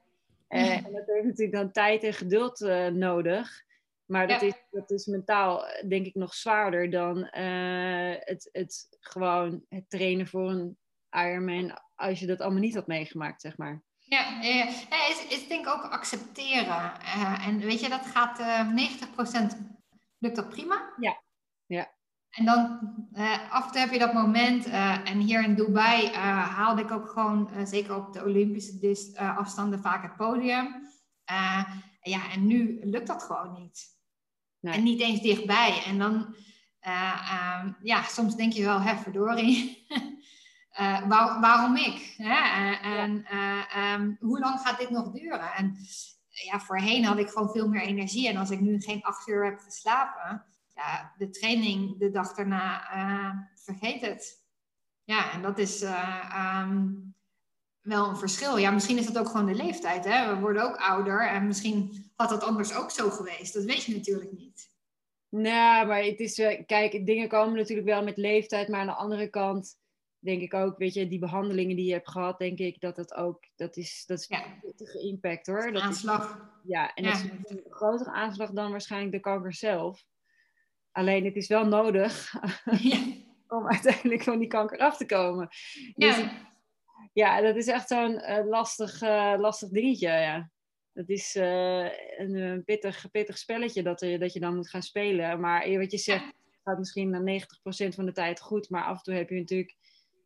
[0.49, 3.67] uh, en dat heeft natuurlijk dan tijd en geduld uh, nodig.
[4.05, 7.25] Maar dat, is, dat is mentaal denk ik nog zwaarder dan
[8.25, 10.79] het, het gewoon het trainen voor een
[11.11, 11.81] Ironman.
[11.95, 13.83] Als je dat allemaal niet had meegemaakt, zeg maar.
[13.99, 14.67] Ja, ja.
[15.09, 16.93] is, is denk ik ook accepteren.
[17.47, 18.39] en weet je, dat gaat
[19.55, 19.57] 90%
[20.19, 20.93] lukt dat prima.
[21.01, 21.23] Ja,
[21.67, 21.98] ja.
[22.38, 22.79] En dan
[23.12, 24.66] uh, af en toe heb je dat moment.
[24.66, 26.12] Uh, en hier in Dubai uh,
[26.57, 30.87] haalde ik ook gewoon, zeker op de Olympische dis, afstanden, vaak het podium.
[32.03, 33.96] ja, en nu lukt dat gewoon niet.
[34.61, 34.74] Nee.
[34.74, 35.83] En niet eens dichtbij.
[35.87, 39.87] En dan, um, ja, soms denk je wel, hè, verdorie.
[41.09, 42.14] Waar, waarom ik?
[42.16, 42.68] Hè?
[42.83, 43.27] en
[43.83, 45.53] um, hoe lang gaat dit nog duren?
[45.55, 45.77] En
[46.29, 48.29] ja, voorheen had ik gewoon veel meer energie.
[48.29, 50.44] En als ik nu geen acht uur heb geslapen
[50.79, 54.47] ja, de training de dag daarna, uh, vergeet het.
[55.05, 57.14] Ja, en dat is uh, um,
[57.81, 58.59] wel een verschil.
[58.59, 60.05] Ja, misschien is dat ook gewoon de leeftijd.
[60.05, 60.35] Hè?
[60.35, 63.55] We worden ook ouder en misschien had dat anders ook zo geweest.
[63.55, 64.71] Dat weet je natuurlijk niet.
[65.29, 66.35] Nou, maar het is,
[66.67, 69.77] kijk, dingen komen natuurlijk wel met leeftijd, maar aan de andere kant
[70.19, 73.14] denk ik ook, weet je, die behandelingen die je hebt gehad, denk ik dat dat
[73.14, 74.45] ook, dat is, dat is ja.
[74.77, 75.73] een impact hoor.
[75.73, 76.35] Dat aanslag.
[76.35, 80.05] Is, ja, en dat is een grotere aanslag dan waarschijnlijk de kanker zelf.
[80.99, 82.35] Alleen het is wel nodig
[82.91, 82.99] ja.
[83.49, 85.49] om uiteindelijk van die kanker af te komen.
[85.95, 86.31] Ja, dus,
[87.13, 90.09] ja dat is echt zo'n uh, lastig, uh, lastig dingetje.
[90.09, 90.51] Ja.
[90.93, 91.85] Dat is uh,
[92.17, 95.41] een, een, pittig, pittig spelletje dat, je, dat je dan moet gaan spelen.
[95.41, 96.33] Maar wat je zegt,
[96.65, 98.71] gaat misschien na 90% van de tijd goed.
[98.71, 99.77] Maar af en toe heb je natuurlijk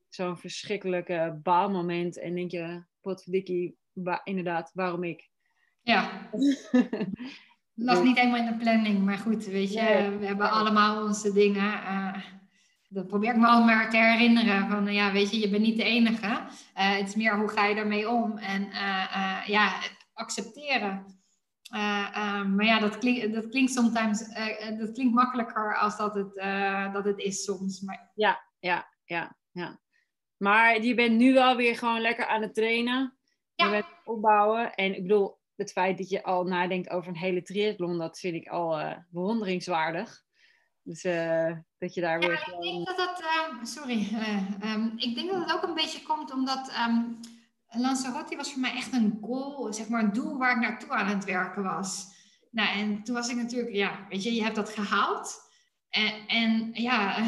[0.09, 2.19] zo'n verschrikkelijke baalmoment.
[2.19, 3.77] En denk je, potverdikkie,
[4.25, 5.29] inderdaad, waarom ik?
[5.83, 6.31] Ja.
[7.85, 11.73] lag niet helemaal in de planning, maar goed, weet je, we hebben allemaal onze dingen.
[11.73, 12.16] Uh,
[12.88, 14.68] dat probeer ik me al maar te herinneren.
[14.68, 16.27] Van ja, weet je, je bent niet de enige.
[16.27, 16.40] Uh,
[16.75, 19.73] het is meer hoe ga je daarmee om en uh, ja,
[20.12, 21.21] accepteren.
[21.71, 23.92] maar ja, dat, klink, dat klinkt soms,
[24.79, 26.35] dat klinkt makkelijker als dat het,
[26.92, 27.81] dat het is soms.
[27.81, 28.11] Maar...
[28.14, 29.81] Ja, ja, ja, ja.
[30.37, 33.16] Maar je bent nu wel weer gewoon lekker aan het trainen.
[33.55, 33.64] Ja.
[33.64, 34.75] Je bent opbouwen.
[34.75, 38.35] En ik bedoel, het feit dat je al nadenkt over een hele triathlon, dat vind
[38.35, 40.22] ik al uh, bewonderingswaardig.
[40.83, 42.64] Dus uh, dat je daar ja, weer gewoon...
[42.64, 44.09] Ik denk dat dat, uh, sorry,
[44.64, 47.18] um, ik denk dat het ook een beetje komt omdat um,
[47.68, 51.07] Lanzarote was voor mij echt een goal, zeg maar een doel waar ik naartoe aan
[51.07, 52.07] het werken was.
[52.51, 55.40] Nou, en toen was ik natuurlijk, ja, weet je, je hebt dat gehaald.
[55.90, 57.18] En, en ja,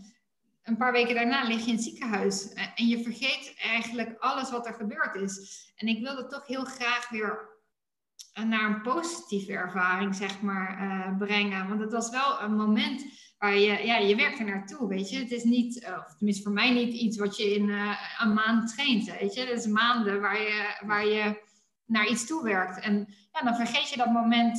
[0.62, 2.52] een paar weken daarna lig je in het ziekenhuis.
[2.52, 5.64] En je vergeet eigenlijk alles wat er gebeurd is.
[5.76, 7.49] En ik wilde toch heel graag weer
[8.46, 11.68] naar een positieve ervaring, zeg maar, uh, brengen.
[11.68, 13.04] Want het was wel een moment
[13.38, 15.18] waar je, ja, je werkt er naartoe, weet je.
[15.18, 18.34] Het is niet, eh, of tenminste voor mij niet iets wat je in uh, een
[18.34, 19.40] maand traint, weet je.
[19.40, 21.42] Het is maanden waar je, waar je
[21.86, 22.80] naar iets toe werkt.
[22.80, 24.58] En ja, dan vergeet je dat moment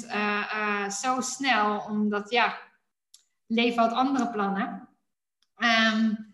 [0.93, 2.57] zo snel, omdat, ja,
[3.47, 4.89] leven had andere plannen.
[5.57, 6.29] Um,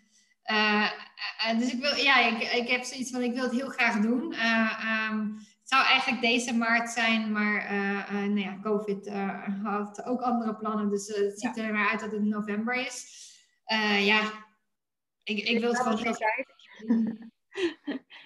[1.59, 4.35] dus ik wil, ja, ik, ik heb zoiets van, ik wil het heel graag doen.
[5.11, 10.21] Um, zou eigenlijk deze maart zijn, maar uh, uh, nou ja, COVID uh, had ook
[10.21, 10.89] andere plannen.
[10.89, 13.25] Dus het ziet er naar uit dat het november is.
[13.99, 14.21] ja,
[15.23, 16.47] ik, ik wil het gewoon heel tijd.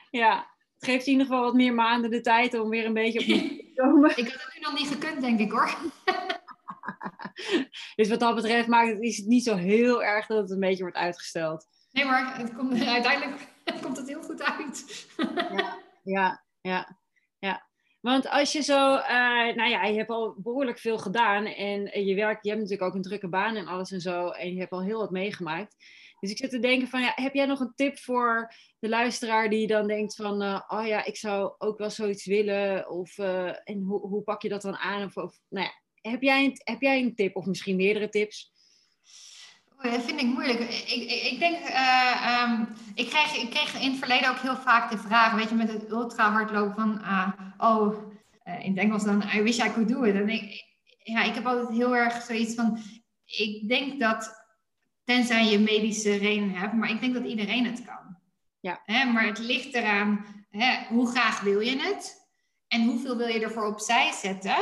[0.10, 0.36] ja,
[0.76, 3.26] het geeft in ieder geval wat meer maanden de tijd om weer een beetje op
[3.26, 4.18] te komen.
[4.18, 5.78] ik had het nu nog niet gekund, denk ik hoor.
[7.96, 10.60] dus wat dat betreft maakt het, is het niet zo heel erg dat het een
[10.60, 11.68] beetje wordt uitgesteld.
[11.92, 13.48] Nee, maar het komt, uiteindelijk
[13.82, 15.08] komt het heel goed uit.
[15.56, 17.01] ja, ja, ja.
[17.42, 17.68] Ja,
[18.00, 22.16] want als je zo, uh, nou ja, je hebt al behoorlijk veel gedaan en je
[22.16, 24.72] werkt, je hebt natuurlijk ook een drukke baan en alles en zo en je hebt
[24.72, 25.76] al heel wat meegemaakt.
[26.20, 29.50] Dus ik zit te denken van, ja, heb jij nog een tip voor de luisteraar
[29.50, 33.70] die dan denkt van, uh, oh ja, ik zou ook wel zoiets willen of uh,
[33.70, 35.12] en hoe, hoe pak je dat dan aan?
[35.16, 35.72] Of nou ja,
[36.12, 38.52] heb jij, een, heb jij een tip of misschien meerdere tips?
[39.82, 40.60] Dat vind ik moeilijk.
[40.60, 44.56] Ik, ik, ik denk, uh, um, ik, kreeg, ik kreeg in het verleden ook heel
[44.56, 47.28] vaak de vraag, weet je, met het ultra hardlopen van, uh,
[47.58, 47.94] oh,
[48.44, 50.16] uh, in het Engels dan, I wish I could do it.
[50.16, 50.64] En ik,
[51.04, 52.80] ja, ik heb altijd heel erg zoiets van,
[53.26, 54.46] ik denk dat
[55.04, 56.74] tenzij je medische reden hebt.
[56.74, 58.18] Maar ik denk dat iedereen het kan.
[58.60, 58.82] Ja.
[58.86, 62.30] Hè, maar het ligt eraan, hè, hoe graag wil je het?
[62.68, 64.58] En hoeveel wil je ervoor opzij zetten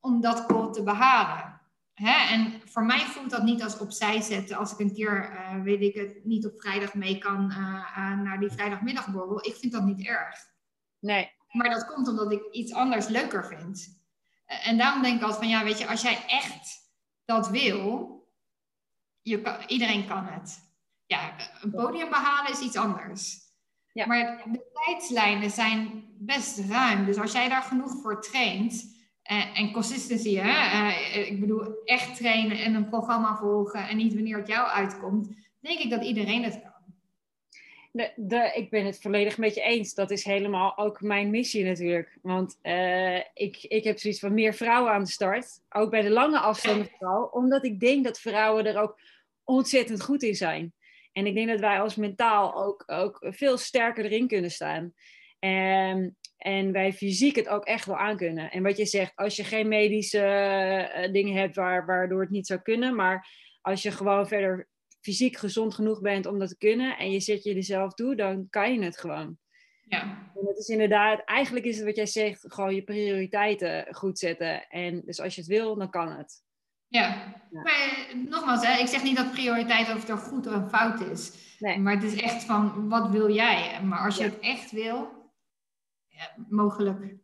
[0.00, 1.53] om dat goal te behalen?
[1.94, 2.32] Hè?
[2.34, 5.80] En voor mij voelt dat niet als opzij zetten als ik een keer, eh, weet
[5.80, 7.56] ik het, niet op vrijdag mee kan uh,
[8.22, 9.46] naar die vrijdagmiddagborrel.
[9.46, 10.38] Ik vind dat niet erg.
[10.98, 11.32] Nee.
[11.48, 14.02] Maar dat komt omdat ik iets anders leuker vind.
[14.46, 16.84] en daarom denk ik altijd van, ja, weet je, als jij echt
[17.24, 18.22] dat wil,
[19.22, 20.72] je kan, iedereen kan het.
[21.06, 23.38] Ja, een podium behalen is iets anders.
[23.92, 24.06] Ja.
[24.06, 27.04] Maar de tijdslijnen zijn best ruim.
[27.04, 28.93] Dus als jij daar genoeg voor traint,
[29.24, 30.48] en, en consistency, hè?
[30.48, 35.28] Uh, ik bedoel echt trainen en een programma volgen en niet wanneer het jou uitkomt,
[35.60, 36.72] denk ik dat iedereen het kan.
[37.92, 39.94] De, de, ik ben het volledig met je eens.
[39.94, 42.18] Dat is helemaal ook mijn missie natuurlijk.
[42.22, 45.60] Want uh, ik, ik heb zoiets van meer vrouwen aan de start.
[45.68, 47.24] Ook bij de lange afstanden vooral.
[47.24, 49.00] Omdat ik denk dat vrouwen er ook
[49.44, 50.72] ontzettend goed in zijn.
[51.12, 54.94] En ik denk dat wij als mentaal ook, ook veel sterker erin kunnen staan.
[55.38, 58.50] En, en wij fysiek het ook echt wel aan kunnen.
[58.50, 60.18] En wat je zegt, als je geen medische
[60.96, 63.28] uh, dingen hebt waar, waardoor het niet zou kunnen, maar
[63.60, 64.68] als je gewoon verder
[65.00, 68.14] fysiek gezond genoeg bent om dat te kunnen en je zet je er zelf toe,
[68.16, 69.38] dan kan je het gewoon.
[69.88, 70.02] Ja.
[70.34, 74.68] En het is inderdaad, eigenlijk is het wat jij zegt, gewoon je prioriteiten goed zetten.
[74.68, 76.42] En dus als je het wil, dan kan het.
[76.88, 77.62] Ja, ja.
[77.62, 81.32] maar nogmaals, hè, ik zeg niet dat prioriteit of het er goed of fout is.
[81.58, 81.78] Nee.
[81.78, 83.80] Maar het is echt van, wat wil jij?
[83.82, 84.30] Maar als je Ja.
[84.30, 85.13] het echt wil,
[86.48, 87.14] mogelijk.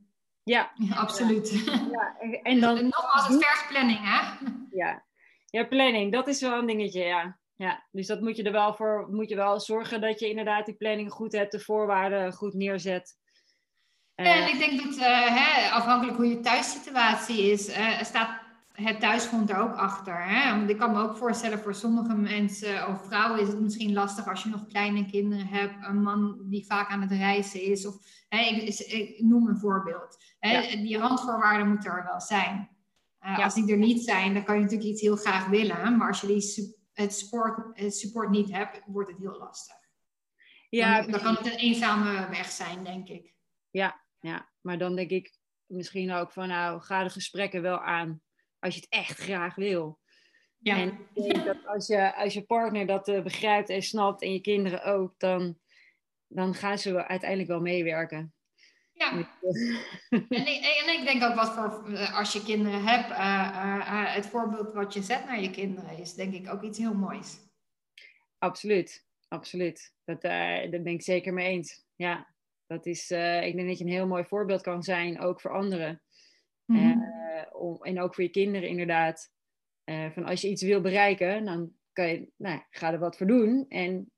[0.43, 1.65] Ja, absoluut.
[1.91, 2.17] ja.
[2.43, 4.47] En, dan En nogmaals, het vergt planning, hè?
[4.71, 5.05] Ja.
[5.47, 7.39] ja, planning, dat is wel een dingetje, ja.
[7.57, 7.87] ja.
[7.91, 10.75] Dus dat moet je er wel voor, moet je wel zorgen dat je inderdaad die
[10.75, 13.19] planning goed hebt, de voorwaarden goed neerzet.
[14.15, 18.40] Eh, En ik denk dat, eh, hè, afhankelijk hoe je thuissituatie is, eh, staat
[18.83, 20.29] het thuisgrond er ook achter.
[20.29, 20.57] Hè?
[20.57, 24.29] Want ik kan me ook voorstellen, voor sommige mensen of vrouwen is het misschien lastig
[24.29, 27.87] als je nog kleine kinderen hebt, een man die vaak aan het reizen is.
[27.87, 27.97] Of,
[28.29, 30.25] hè, ik, noem een voorbeeld.
[30.39, 30.59] Hè?
[30.59, 30.77] Ja.
[30.77, 32.69] Die randvoorwaarden moeten er wel zijn.
[33.19, 33.45] Eh, Ja.
[33.45, 35.97] Als die er niet zijn, dan kan je natuurlijk iets heel graag willen.
[35.97, 39.77] Maar als je die, het, support, het support niet hebt, wordt het heel lastig.
[40.69, 43.35] ja, dan, dan kan het een eenzame weg zijn, denk ik.
[44.21, 48.21] ja, maar dan denk ik misschien ook van, nou, ga de gesprekken wel aan
[48.61, 49.99] als je het echt graag wil.
[50.59, 50.77] Ja.
[50.77, 54.33] En ik denk dat als je, als je partner dat eh, begrijpt en snapt en
[54.33, 55.59] je kinderen ook, dan,
[56.27, 58.35] dan gaan ze wel uiteindelijk wel meewerken.
[58.93, 59.13] ja.
[60.11, 64.27] En ik, en ik denk ook wat voor, eh, als je kinderen hebt, eh, het
[64.27, 67.39] voorbeeld wat je zet naar je kinderen is denk ik ook iets heel moois.
[68.39, 69.95] Absoluut, absoluut.
[70.05, 71.85] Dat, daar ben ik zeker mee eens.
[71.97, 72.35] Ja,
[72.67, 76.03] dat is, ik denk dat je een heel mooi voorbeeld kan zijn, ook voor anderen.
[76.67, 76.97] Eh,
[77.53, 79.33] om, en ook voor je kinderen inderdaad.
[79.85, 83.27] Eh, van als je iets wil bereiken, dan kan je, nou, ga er wat voor
[83.27, 83.67] doen.
[83.69, 84.11] En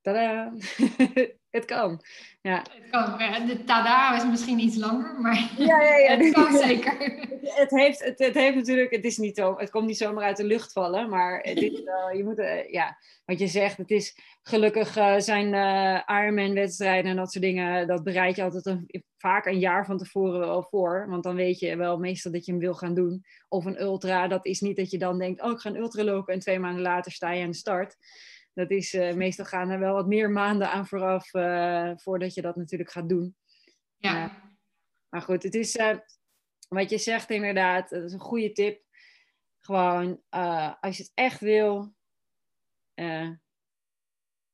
[0.00, 0.52] tada,
[1.52, 2.02] het kan.
[2.40, 5.96] Ja, Het kan, de tada is misschien iets langer, maar ja, ja.
[5.96, 6.16] ja.
[6.16, 6.98] het kan zeker.
[7.42, 10.36] Het heeft, het, het heeft natuurlijk, het is niet zo, het komt niet zomaar uit
[10.36, 11.48] de lucht vallen, maar
[12.16, 17.16] je moet, eh, ja, wat je zegt, het is gelukkig eh, zijn eh Ironman-wedstrijden en
[17.16, 21.06] dat soort dingen, dat bereid je altijd een, vaak een jaar van tevoren wel voor,
[21.08, 23.24] want dan weet je wel meestal dat je hem wil gaan doen.
[23.48, 26.04] Of een ultra, dat is niet dat je dan denkt, oh ik ga een ultra
[26.04, 27.96] lopen en twee maanden later sta je aan de start.
[28.54, 32.42] Dat is, eh, meestal gaan er wel wat meer maanden aan vooraf eh, voordat je
[32.42, 33.36] dat natuurlijk gaat doen.
[33.96, 34.40] Ja,
[35.08, 35.96] Maar goed, het is eh,
[36.68, 38.82] wat je zegt inderdaad, dat is een goede tip.
[39.60, 40.22] Gewoon,
[40.80, 41.94] als je het echt wil,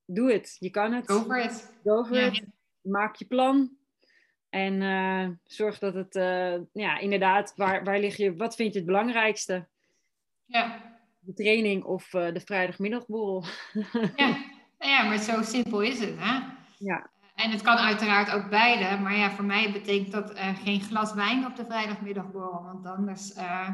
[0.04, 0.56] doe het.
[0.58, 1.10] Je kan het.
[1.10, 1.72] go for it.
[1.84, 2.26] Go for Ja.
[2.26, 2.44] it.
[2.80, 3.76] Maak je plan.
[4.48, 6.14] En zorg dat het,
[6.72, 9.68] ja, inderdaad, waar, waar lig je, wat vind je het belangrijkste?
[10.44, 10.87] Ja.
[11.28, 13.44] De training of eh, de vrijdagmiddagborrel?
[14.16, 14.36] Ja.
[14.78, 16.14] Ja, maar zo simpel is het.
[16.18, 16.40] Hè?
[16.78, 17.10] Ja.
[17.34, 19.02] En het kan uiteraard ook beide.
[19.02, 22.62] Maar ja, voor mij betekent dat eh, geen glas wijn op de vrijdagmiddagborrel.
[22.62, 23.68] Want anders eh,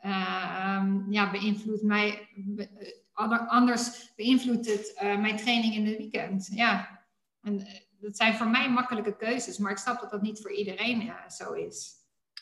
[0.00, 2.68] eh, ehm, ja, beïnvloedt mij, be-
[3.14, 6.48] eh, anders beïnvloedt het eh, mijn training in het weekend.
[6.54, 7.04] Ja.
[7.42, 9.58] En eh, dat zijn voor mij makkelijke keuzes.
[9.58, 11.92] Maar ik snap dat dat niet voor iedereen eh, zo is.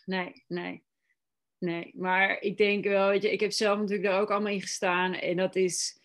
[0.05, 0.83] Nee, nee.
[1.61, 4.61] Nee, maar ik denk wel, weet je, ik heb zelf natuurlijk daar ook allemaal in
[4.61, 5.15] gestaan.
[5.15, 5.99] En dat is,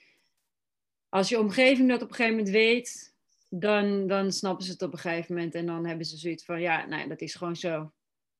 [1.10, 3.16] als je omgeving dat op een gegeven moment weet,
[3.50, 5.56] dan, dan snappen ze het op een gegeven moment.
[5.56, 7.92] En dan hebben ze zoiets van, ja, nee, dat is gewoon zo.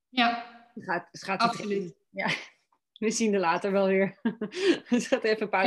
[0.10, 1.96] Ja, Het gaat, het gaat absoluut.
[2.10, 2.30] Ja,
[3.00, 4.20] we zien er later wel weer.
[4.86, 5.66] het gaat even een paar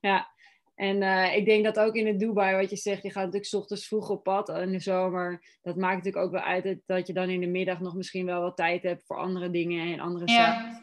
[0.00, 0.30] ja,
[0.80, 3.50] en eh, ik denk dat ook in het Dubai, wat je zegt, je gaat natuurlijk
[3.50, 5.42] 's ochtends vroeg op pad in de zomer.
[5.62, 8.40] Dat maakt natuurlijk ook wel uit dat- je dan in de middag nog misschien wel
[8.40, 10.70] wat tijd hebt voor andere dingen en andere zaken.
[10.70, 10.82] Ja.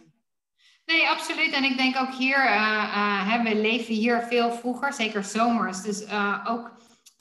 [0.85, 1.51] Nee, absoluut.
[1.51, 5.81] En ik denk ook hier, uh, we leven hier veel vroeger, zeker zomers.
[5.81, 6.05] Dus
[6.47, 6.71] ook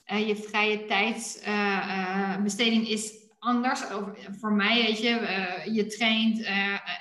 [0.04, 3.80] je vrije tijdsbesteding is anders.
[4.40, 5.10] Voor mij, weet je,
[5.72, 6.42] je traint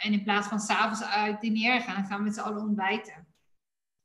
[0.02, 3.28] en in plaats van s'avonds uit dineren gaan, gaan we met z'n allen ontbijten.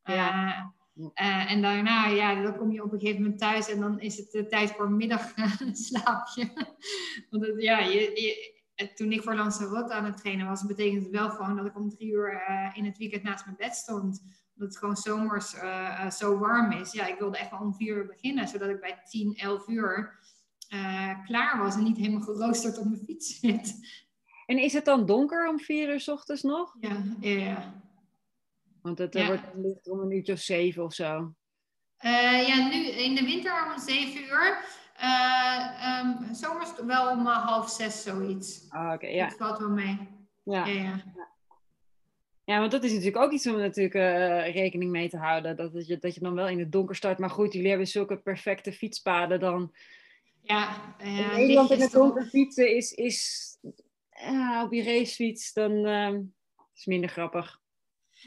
[0.02, 0.72] Ja.
[1.14, 4.50] En daarna, ja, dan kom je op een gegeven moment thuis en dan is het
[4.50, 6.50] tijd voor een middagslaapje.
[7.30, 8.58] Want het, ja, je, je
[8.94, 11.90] toen ik voor Lanzarote aan het trainen was, betekent het wel gewoon dat ik om
[11.90, 14.22] drie uur uh, in het weekend naast mijn bed stond.
[14.54, 16.92] Omdat het gewoon zomers uh, zo warm is.
[16.92, 20.18] Ja, ik wilde echt wel om vier uur beginnen, zodat ik bij 10, 11 uur
[21.24, 23.74] klaar was en niet helemaal geroosterd op mijn fiets zit.
[24.46, 26.76] En is het dan donker om vier uur s ochtends nog?
[26.80, 27.82] Ja, ja, ja.
[28.82, 29.26] Want het ja.
[29.26, 31.34] wordt licht om een uurtje of zeven of zo.
[32.46, 34.78] ja, nu in de winter om zeven uur.
[35.02, 38.66] Uh, um, zomers wel om uh, half zes zoiets.
[38.68, 39.28] Ah, oké, ja.
[39.28, 39.98] Dat valt wel mee.
[40.42, 40.66] Ja.
[40.66, 41.02] Ja, ja.
[42.44, 42.58] ja.
[42.58, 43.94] want dat is natuurlijk ook iets om natuurlijk
[44.54, 45.56] rekening mee te houden.
[45.56, 47.18] Dat, je, dat je dan wel in het donker start.
[47.18, 49.74] Maar goed, jullie hebben zulke perfecte fietspaden dan.
[50.42, 53.50] Ja, in Nederland in het donker fietsen is, is
[54.64, 56.18] op je racefiets dan uh,
[56.74, 57.59] is minder grappig.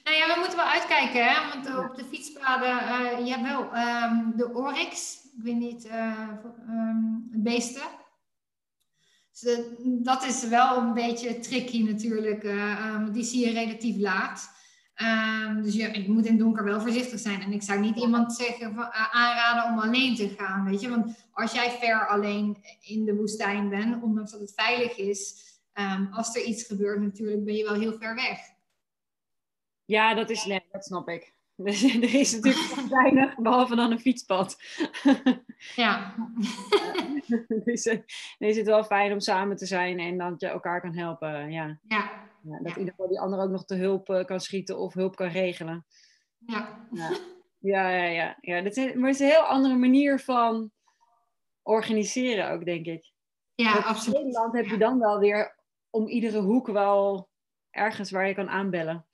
[0.04, 1.50] Nou ja, we moeten wel uitkijken, hè?
[1.50, 6.30] want op de fietspaden, uh, je hebt wel um, de Oryx, ik weet niet, uh,
[6.70, 8.02] um, beesten.
[9.40, 14.50] Dus dat is wel een beetje tricky natuurlijk, um, die zie je relatief laat.
[15.64, 17.42] dus je, je, moet in het donker wel voorzichtig zijn.
[17.42, 20.90] En ik zou niet iemand zeggen, van, aanraden om alleen te gaan, weet je.
[20.90, 25.52] Want als jij ver alleen in de woestijn bent, ondanks dat het veilig is,
[26.12, 28.53] als er iets gebeurt natuurlijk, ben je wel heel ver weg.
[29.86, 31.34] Ja, dat is nee, dat snap ik.
[31.56, 34.58] Dus, er is natuurlijk weinig, behalve dan een fietspad.
[35.76, 36.16] Ja.
[37.64, 38.00] dus uh,
[38.38, 41.52] is het wel fijn om samen te zijn en dat je elkaar kan helpen.
[41.52, 41.80] Ja.
[41.88, 42.30] ja.
[42.44, 44.94] ja dat in ieder geval die ander ook nog te hulp uh, kan schieten of
[44.94, 45.86] hulp kan regelen.
[46.46, 46.88] Ja.
[46.92, 47.10] Ja,
[47.60, 48.06] ja, ja.
[48.06, 48.38] ja.
[48.42, 50.72] ja dat is, maar het is een heel andere manier van
[51.62, 53.12] organiseren ook, denk ik.
[53.56, 54.18] Ja, absoluut.
[54.18, 55.56] In Nederland heb je dan wel weer
[55.90, 57.30] om iedere hoek wel
[57.70, 59.06] ergens waar je kan aanbellen.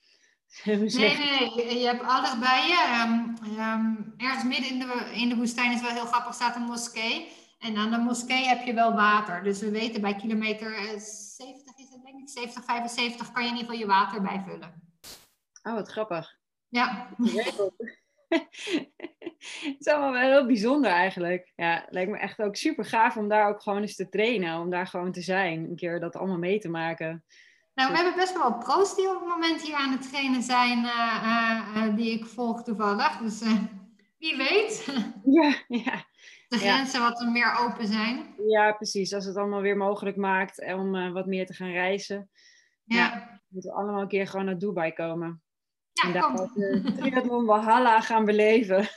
[0.64, 3.06] Nee, nee, je hebt alles bij je.
[3.06, 6.62] Um, um, ergens midden in de, in de woestijn is wel heel grappig, staat een
[6.62, 7.32] moskee.
[7.60, 9.43] En aan de moskee heb je wel water.
[9.43, 13.50] Dus we weten bij kilometer 70 eh, is het denk ik, 70, 75 kan je
[13.50, 14.82] in ieder geval je water bijvullen.
[15.64, 16.38] Oh, wat grappig.
[16.68, 17.10] Ja.
[18.30, 21.52] het is allemaal wel heel bijzonder eigenlijk.
[21.56, 24.60] Ja, het lijkt me echt ook super gaaf om daar ook gewoon eens te trainen.
[24.60, 25.64] Om daar gewoon te zijn.
[25.64, 27.24] Een keer dat allemaal mee te maken.
[27.80, 30.80] Nou, we hebben best wel pro's die op het moment hier aan het trainen zijn,
[30.80, 33.17] uh, uh, die ik volg toevallig.
[33.17, 33.41] Dus
[34.17, 34.86] wie weet.
[35.23, 36.05] Ja, ja.
[36.47, 38.36] De grenzen wat meer open zijn.
[38.47, 39.13] Ja, precies.
[39.13, 42.30] Als het allemaal weer mogelijk maakt om wat meer te gaan reizen.
[42.84, 42.97] Ja.
[42.97, 43.41] ja.
[43.47, 45.41] moeten we allemaal een keer gewoon naar Dubai komen.
[45.93, 48.88] Ja, en daar de triathlon Valhalla gaan beleven.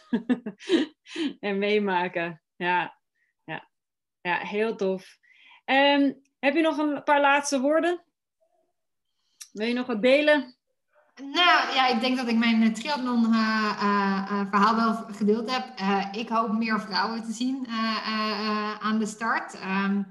[1.40, 2.42] en meemaken.
[2.56, 2.98] Ja.
[3.44, 3.68] ja.
[4.20, 5.16] Ja, heel tof.
[5.64, 8.04] Um, heb je nog een paar laatste woorden?
[9.52, 10.54] Wil je nog wat delen?
[11.20, 15.64] Nou ja, ik denk dat ik mijn uh, triathlon uh, uh, verhaal wel gedeeld heb.
[16.12, 17.66] ik hoop meer vrouwen te zien
[18.80, 19.54] aan de start.
[19.54, 20.06] Um,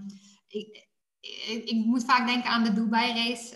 [0.47, 0.87] ik,
[1.19, 3.55] ik, ik, moet vaak denken aan de Dubai race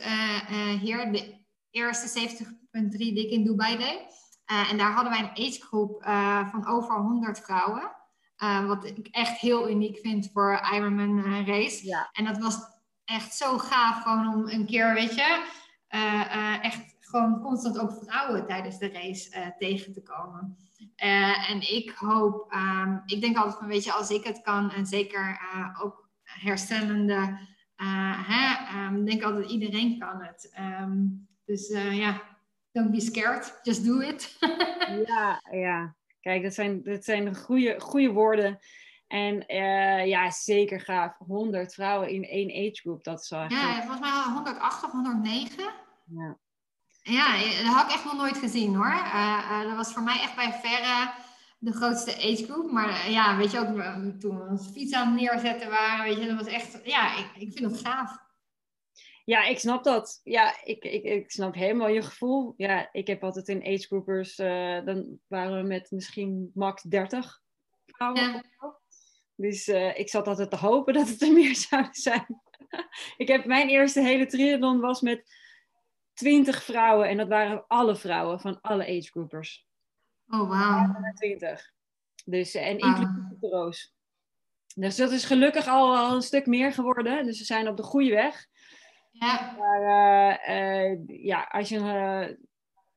[0.79, 1.11] hier.
[1.11, 4.01] De eerste 70.3 die ik in Dubai deed.
[4.69, 6.03] en daar hadden wij een agegroep
[6.51, 7.91] van over 100 vrouwen.
[8.67, 11.85] wat ik echt heel uniek vind voor Ironman race.
[11.85, 12.09] Ja.
[12.11, 12.57] En dat was
[13.05, 15.41] echt zo gaaf gewoon om een keer, weet je eh, eh,
[16.61, 20.57] echt gewoon constant ook vrouwen tijdens de race eh, tegen te komen.
[20.95, 24.85] en ik hoop, um, ik denk altijd van, weet je, als ik het kan en
[24.85, 25.39] zeker
[25.81, 27.39] ook herstellende,
[28.25, 30.55] hè, um, ik denk altijd iedereen kan het.
[30.81, 32.21] Um, dus ja,
[32.71, 34.37] don't be scared, just do it.
[35.07, 35.95] ja, ja.
[36.21, 38.59] Kijk, dat zijn, dat zijn goede, goede woorden.
[39.07, 41.17] En uh, ja, zeker gaaf.
[41.17, 43.03] 100 vrouwen in één age group.
[43.03, 45.83] Dat is wel Ja, volgens mij 108 of 109.
[46.05, 46.37] Ja.
[47.01, 48.93] ja, dat had ik echt nog nooit gezien hoor.
[48.93, 51.13] Uh, dat was voor mij echt bij verre
[51.57, 52.71] de grootste age group.
[52.71, 53.67] Maar ja, weet je ook,
[54.19, 57.41] toen we onze fiets aan het neerzetten waren, weet je, dat was echt, ja, ik,
[57.41, 58.23] ik vind het gaaf.
[59.25, 60.21] Ja, ik snap dat.
[60.23, 62.53] Ja, ik, ik, ik snap helemaal je gevoel.
[62.57, 64.35] Ja, ik heb altijd in age groupers,
[64.85, 67.41] dan waren we met misschien max 30
[67.85, 68.21] vrouwen.
[68.21, 68.43] Ja.
[69.35, 72.41] Dus ik zat altijd te hopen dat het er meer zouden zijn.
[73.17, 75.23] ik heb mijn eerste hele triathlon was met
[76.15, 79.65] 20 vrouwen en dat waren alle vrouwen van alle agegroupers.
[80.27, 81.13] Oh, wauw.
[81.15, 81.73] 20.
[82.25, 83.93] Dus, eh, en inclusief de roos.
[84.75, 87.25] Dus dat is gelukkig al, al, een stuk meer geworden.
[87.25, 88.45] Dus we zijn op de goede weg.
[89.11, 89.55] Ja.
[89.57, 92.37] Maar eh, eh, ja, als je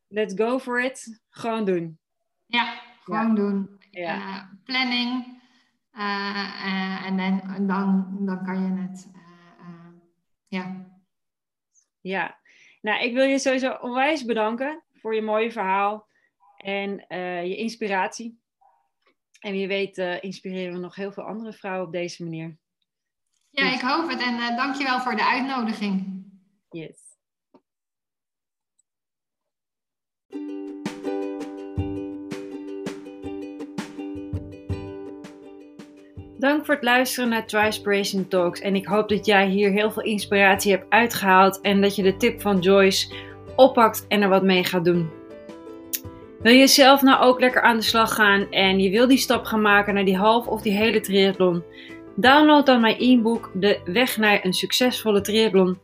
[0.09, 1.99] let's go for it, gewoon doen.
[2.47, 3.81] Ja, gewoon doen.
[3.91, 4.51] Ja.
[4.65, 5.41] Planning.
[7.05, 9.11] en dan, dan, dan kan je het.
[10.49, 10.87] ja.
[12.01, 12.39] Ja,
[12.89, 16.09] nou, ik wil je sowieso onwijs bedanken voor je mooie verhaal
[16.57, 18.41] en eh, je inspiratie.
[19.41, 22.59] En wie weet eh, inspireren we nog heel veel andere vrouwen op deze manier.
[23.51, 24.21] ja, ik hoop het.
[24.21, 26.25] En eh dankjewel voor de uitnodiging.
[26.71, 27.08] Yes.
[36.39, 38.61] Dank voor het luisteren naar Trispiration Talks.
[38.61, 41.61] En ik hoop dat jij hier heel veel inspiratie hebt uitgehaald.
[41.61, 43.15] En dat je de tip van Joyce
[43.57, 45.11] oppakt en er wat mee gaat doen.
[46.43, 49.45] Wil je zelf nou ook lekker aan de slag gaan en je wil die stap
[49.45, 51.63] gaan maken naar die half of die hele triathlon?
[52.17, 55.79] Download dan mijn e-book De Weg naar een succesvolle triathlon.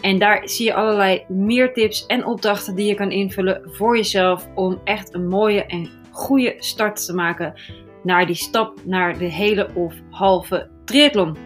[0.00, 4.48] En daar zie je allerlei meer tips en opdrachten die je kan invullen voor jezelf
[4.54, 7.54] om echt een mooie en goede start te maken
[8.02, 11.36] naar die stap naar de hele of halve triathlon.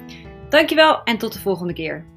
[0.48, 2.13] Dankjewel en tot de volgende keer.